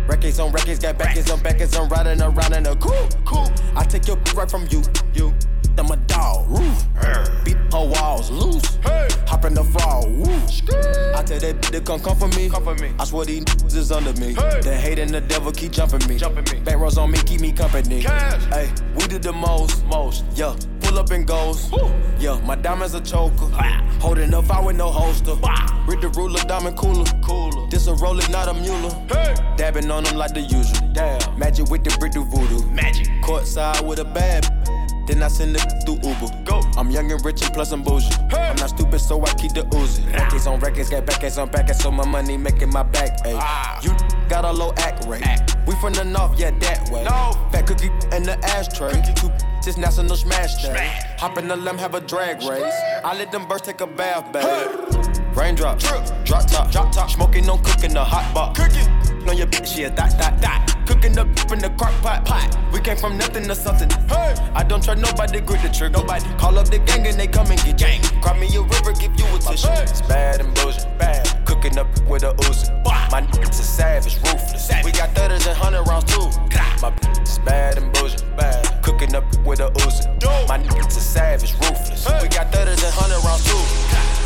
Records 0.09 0.39
on 0.39 0.51
records, 0.51 0.79
got 0.79 0.97
backers 0.97 1.29
on 1.29 1.39
backers, 1.43 1.75
I'm 1.75 1.87
riding 1.87 2.19
around 2.19 2.53
in 2.53 2.65
a 2.65 2.75
coupe. 2.75 3.25
Cool. 3.25 3.47
I 3.75 3.83
take 3.83 4.07
your 4.07 4.17
right 4.35 4.49
from 4.49 4.65
you, 4.71 4.81
you. 5.13 5.31
I'm 5.77 5.91
a 5.91 5.95
dog, 5.95 6.49
roof. 6.49 6.83
Beat 7.45 7.55
her 7.71 7.85
walls 7.85 8.31
loose. 8.31 8.75
Hey. 8.77 9.07
Hop 9.27 9.45
in 9.45 9.53
the 9.53 9.63
fall, 9.63 10.09
woo. 10.09 10.23
I 11.15 11.23
tell 11.23 11.39
that 11.39 11.61
bitch 11.61 11.71
to 11.71 11.81
come 11.81 11.99
come 12.01 12.17
for 12.17 12.27
me. 12.29 12.49
Come 12.49 12.63
for 12.63 12.75
me. 12.75 12.91
I 12.99 13.05
swear 13.05 13.25
these 13.25 13.45
niggas 13.45 13.75
is 13.75 13.91
under 13.91 14.11
me. 14.19 14.33
Hey. 14.33 14.59
The 14.61 14.75
hate 14.75 14.99
and 14.99 15.11
the 15.11 15.21
devil 15.21 15.51
keep 15.51 15.71
jumping 15.71 16.05
me. 16.09 16.17
Jumping 16.17 16.43
me. 16.51 16.59
Back 16.65 16.79
rows 16.79 16.97
on 16.97 17.11
me, 17.11 17.19
keep 17.19 17.39
me 17.39 17.53
company. 17.53 18.01
Cash. 18.01 18.43
Hey, 18.45 18.69
we 18.95 19.07
did 19.07 19.21
the 19.21 19.31
most, 19.31 19.85
most. 19.85 20.25
Yeah. 20.33 20.55
Pull 20.89 20.97
up 20.97 21.11
and 21.11 21.27
goes. 21.27 21.71
Yeah, 22.17 22.41
my 22.47 22.55
diamonds 22.55 22.95
a 22.95 22.99
choker. 22.99 23.45
Holding 24.01 24.33
up, 24.33 24.49
I 24.49 24.59
with 24.59 24.75
no 24.75 24.89
holster. 24.89 25.35
Read 25.85 26.01
the 26.01 26.11
ruler, 26.17 26.39
diamond 26.47 26.77
cooler. 26.77 27.05
Cooler. 27.23 27.69
This 27.69 27.85
a 27.85 27.93
roller, 27.93 28.27
not 28.29 28.47
a 28.47 28.55
mule. 28.55 28.89
Hey. 29.07 29.35
Dabbing 29.55 29.91
on 29.91 30.05
them 30.05 30.17
like 30.17 30.33
the 30.33 30.41
usual. 30.41 30.89
Damn. 30.93 31.37
Magic 31.37 31.69
with 31.69 31.83
the 31.83 31.95
brick 31.99 32.13
do 32.13 32.23
voodoo. 32.25 32.65
Magic. 32.71 33.05
Courtside 33.21 33.87
with 33.87 33.99
a 33.99 34.03
bad. 34.03 34.47
Then 35.05 35.21
I 35.21 35.27
send 35.27 35.55
it 35.55 35.61
through 35.85 35.99
Uber. 36.01 36.43
Go. 36.43 36.59
I'm 36.75 36.89
young 36.89 37.11
and 37.11 37.23
rich 37.23 37.43
and 37.43 37.53
plus 37.53 37.71
I'm 37.71 37.83
bougie. 37.83 38.11
Hey. 38.31 38.49
I'm 38.49 38.55
not 38.55 38.69
stupid, 38.69 38.99
so 38.99 39.21
I 39.21 39.31
keep 39.35 39.53
the 39.53 39.65
Uzi. 39.65 40.11
Records 40.11 40.47
on 40.47 40.59
records, 40.59 40.89
got 40.89 41.05
backers 41.05 41.37
on 41.37 41.49
backers, 41.49 41.77
so 41.77 41.91
my 41.91 42.05
money 42.05 42.35
making 42.35 42.71
my 42.71 42.81
back. 42.81 43.11
Ay. 43.27 43.37
Ah. 43.39 43.79
You 43.83 43.91
got 44.29 44.45
a 44.45 44.51
low 44.51 44.71
act 44.77 45.05
rate. 45.07 45.23
We 45.65 45.75
from 45.75 45.93
the 45.93 46.05
north, 46.05 46.39
yeah, 46.39 46.51
that 46.51 46.89
way. 46.89 47.03
No. 47.03 47.33
Fat 47.51 47.67
cookie 47.67 47.89
in 48.15 48.23
the 48.23 48.37
ashtray. 48.43 49.01
Two 49.15 49.29
just 49.63 49.77
national 49.77 50.15
smash 50.15 50.61
day. 50.61 50.99
Hop 51.17 51.37
in 51.37 51.47
the 51.47 51.55
limb, 51.55 51.77
have 51.77 51.95
a 51.95 52.01
drag 52.01 52.37
race. 52.43 52.73
I 53.03 53.17
let 53.17 53.31
them 53.31 53.47
birds 53.47 53.63
take 53.63 53.81
a 53.81 53.87
bath, 53.87 54.31
babe. 54.31 55.35
Raindrop, 55.35 55.79
drip, 55.79 56.05
drop 56.25 56.47
top, 56.47 56.71
drop 56.71 56.91
top. 56.91 57.09
Smoking, 57.09 57.45
no 57.45 57.57
cooking, 57.57 57.93
the 57.93 58.03
hot 58.03 58.33
box. 58.33 58.59
Cooking 58.59 58.87
on 59.27 59.37
your 59.37 59.47
bitch, 59.47 59.77
yeah, 59.77 59.89
that, 59.89 60.17
that, 60.17 60.39
that. 60.41 60.83
Cooking 60.87 61.17
up 61.17 61.27
in 61.51 61.59
the 61.59 61.69
crock 61.77 61.93
pot, 62.01 62.23
pot. 62.25 62.57
We 62.71 62.79
came 62.79 62.97
from 62.97 63.17
nothing 63.17 63.47
to 63.47 63.55
something. 63.55 63.89
Hey, 64.07 64.35
I 64.53 64.63
don't 64.63 64.83
try 64.83 64.95
nobody, 64.95 65.41
grip 65.41 65.61
the 65.61 65.69
trigger. 65.69 65.99
Nobody 65.99 66.25
call 66.37 66.57
up 66.57 66.69
the 66.69 66.79
gang 66.79 67.05
and 67.05 67.19
they 67.19 67.27
come 67.27 67.47
and 67.47 67.61
get 67.63 67.77
gang. 67.77 68.01
Cry 68.21 68.39
me 68.39 68.47
a 68.55 68.61
river, 68.61 68.93
give 68.93 69.19
you 69.19 69.25
a 69.35 69.39
tissue. 69.39 69.67
It's 69.69 70.01
bad 70.03 70.39
and 70.39 70.53
bullshit, 70.55 70.97
bad. 70.97 71.38
Cooking 71.49 71.79
up 71.79 71.87
with 72.07 72.21
a 72.21 72.31
Uzi. 72.45 72.69
My 73.11 73.21
niggas 73.21 73.59
is 73.59 73.67
savage, 73.67 74.17
ruthless. 74.17 74.71
We 74.85 74.91
got 74.91 75.09
thudders 75.15 75.47
and 75.47 75.57
hundred 75.57 75.81
rounds 75.89 76.05
too. 76.05 76.29
My 76.79 76.91
bitch 76.91 77.23
is 77.23 77.39
bad 77.39 77.77
and 77.79 77.91
bullshit, 77.91 78.23
bad. 78.37 78.83
Cooking 78.83 79.15
up 79.15 79.25
with 79.43 79.59
a 79.59 79.69
Uzi. 79.81 80.05
My 80.47 80.59
niggas 80.59 80.95
is 80.95 81.03
savage, 81.03 81.53
ruthless. 81.55 82.05
We 82.21 82.29
got 82.29 82.51
thudders 82.51 82.83
and 82.83 82.93
hundred 82.93 83.25
rounds 83.25 83.43
too. 83.45 84.18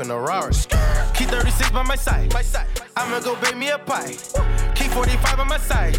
in 0.00 0.10
a 0.10 0.18
Rari. 0.18 0.52
Key 1.14 1.24
36 1.24 1.70
by 1.70 1.82
my 1.82 1.96
side. 1.96 2.32
I'ma 2.96 3.20
go 3.20 3.34
bake 3.40 3.56
me 3.56 3.70
a 3.70 3.78
pie. 3.78 4.16
Key 4.74 4.88
45 4.88 5.40
on 5.40 5.48
my 5.48 5.58
side. 5.58 5.98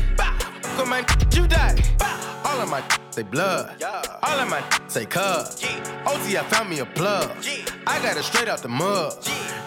Look 0.77 0.87
my 0.87 0.99
you 1.33 1.47
die. 1.47 1.75
All 2.45 2.61
of 2.61 2.69
my 2.69 2.83
say 3.11 3.23
blood. 3.23 3.81
All 4.23 4.39
of 4.39 4.49
my 4.49 4.63
say 4.87 5.05
cub. 5.05 5.47
OT, 6.05 6.37
I 6.37 6.43
found 6.49 6.69
me 6.69 6.79
a 6.79 6.85
plug. 6.85 7.31
I 7.87 8.01
got 8.01 8.17
it 8.17 8.23
straight 8.23 8.47
out 8.47 8.61
the 8.61 8.69
mud. 8.69 9.13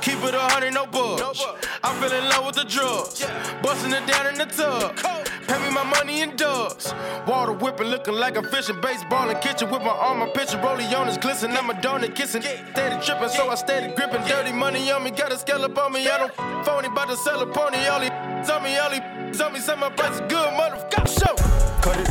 Keep 0.00 0.24
it 0.24 0.34
a 0.34 0.40
hundred, 0.40 0.72
no 0.74 0.86
bugs. 0.86 1.44
I'm 1.84 2.02
in 2.02 2.28
love 2.30 2.46
with 2.46 2.54
the 2.56 2.64
drugs. 2.64 3.24
Busting 3.62 3.92
it 3.92 4.06
down 4.06 4.26
in 4.26 4.38
the 4.38 4.46
tub. 4.46 5.21
Hand 5.52 5.64
me 5.64 5.70
my 5.70 5.84
money 5.84 6.22
in 6.22 6.34
dubs. 6.34 6.94
Water 7.26 7.52
whipping, 7.52 7.88
looking 7.88 8.14
like 8.14 8.36
a 8.36 8.42
fishing 8.42 8.80
baseball 8.80 9.28
in 9.28 9.38
kitchen 9.40 9.70
with 9.70 9.82
my 9.82 9.90
arm, 9.90 10.22
a 10.22 10.26
pitcher. 10.28 10.56
rolling 10.56 10.86
on 10.94 11.08
his 11.08 11.18
glisten. 11.18 11.50
I'm 11.50 11.68
a 11.68 11.74
donut 11.74 12.14
kissing, 12.14 12.40
steady 12.40 12.96
tripping, 13.04 13.28
so 13.28 13.50
I 13.50 13.54
steady 13.56 13.94
gripping. 13.94 14.22
Dirty 14.26 14.52
money 14.52 14.90
on 14.90 15.04
me, 15.04 15.10
got 15.10 15.30
a 15.30 15.36
scallop 15.36 15.76
on 15.76 15.92
me. 15.92 16.08
I 16.08 16.16
don't 16.16 16.34
phony, 16.64 16.88
about 16.88 17.10
to 17.10 17.16
sell 17.16 17.42
a 17.42 17.46
pony. 17.46 17.86
All 17.86 18.00
he 18.00 18.08
tell 18.46 18.62
me, 18.62 18.78
all 18.78 18.92
he 18.92 19.00
tell 19.34 19.50
me, 19.50 19.60
send 19.60 19.80
my 19.80 19.90
price 19.90 20.20
good, 20.20 20.48
motherfucker. 20.58 21.06
Show. 21.20 21.34
Cut 21.82 21.98
it, 22.00 22.08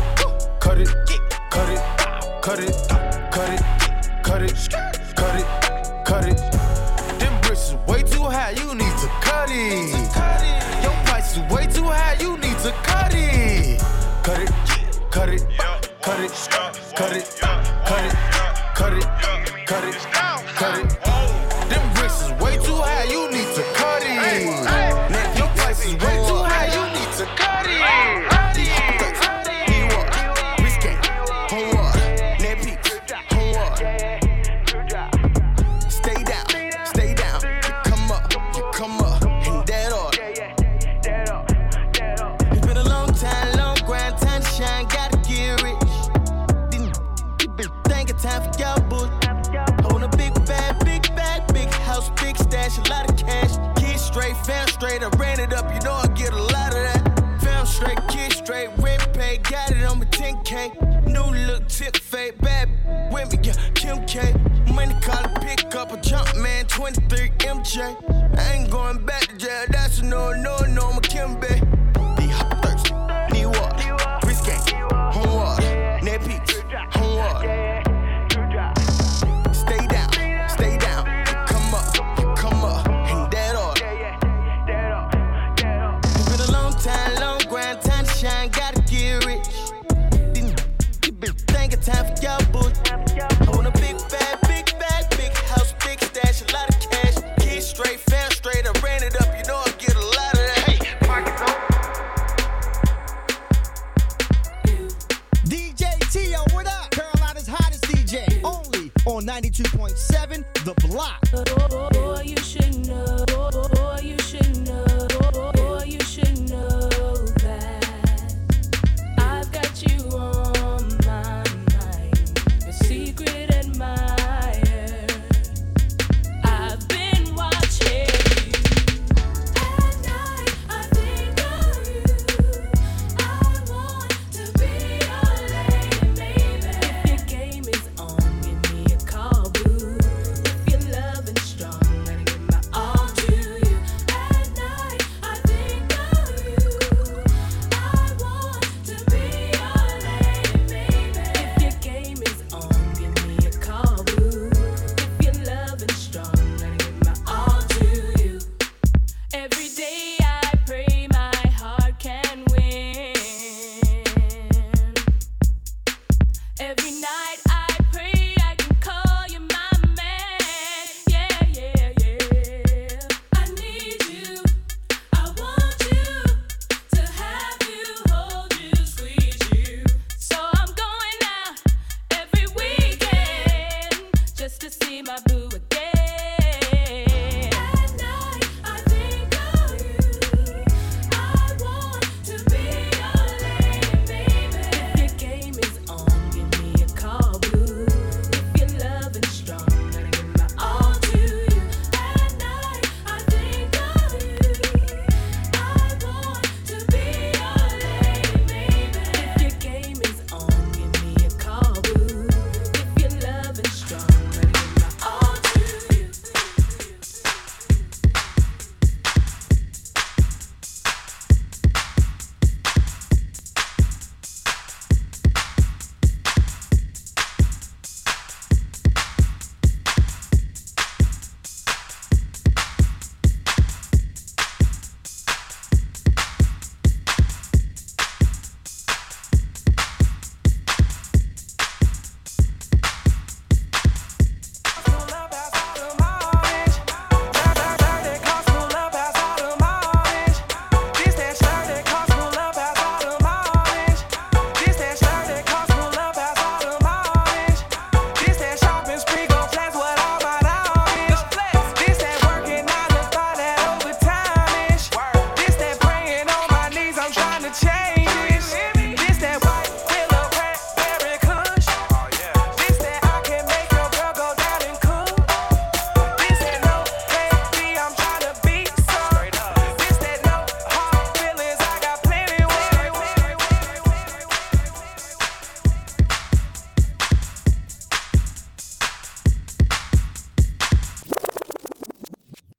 cut 0.59 0.77
it, 0.77 0.89
cut 1.49 1.69
it, 1.69 1.79
cut 2.43 2.59
it, 2.59 2.89
cut 2.91 2.99
it, 2.99 3.31
cut 3.31 3.49
it. 3.49 3.81
Cut 4.23 4.43
it. 4.43 4.90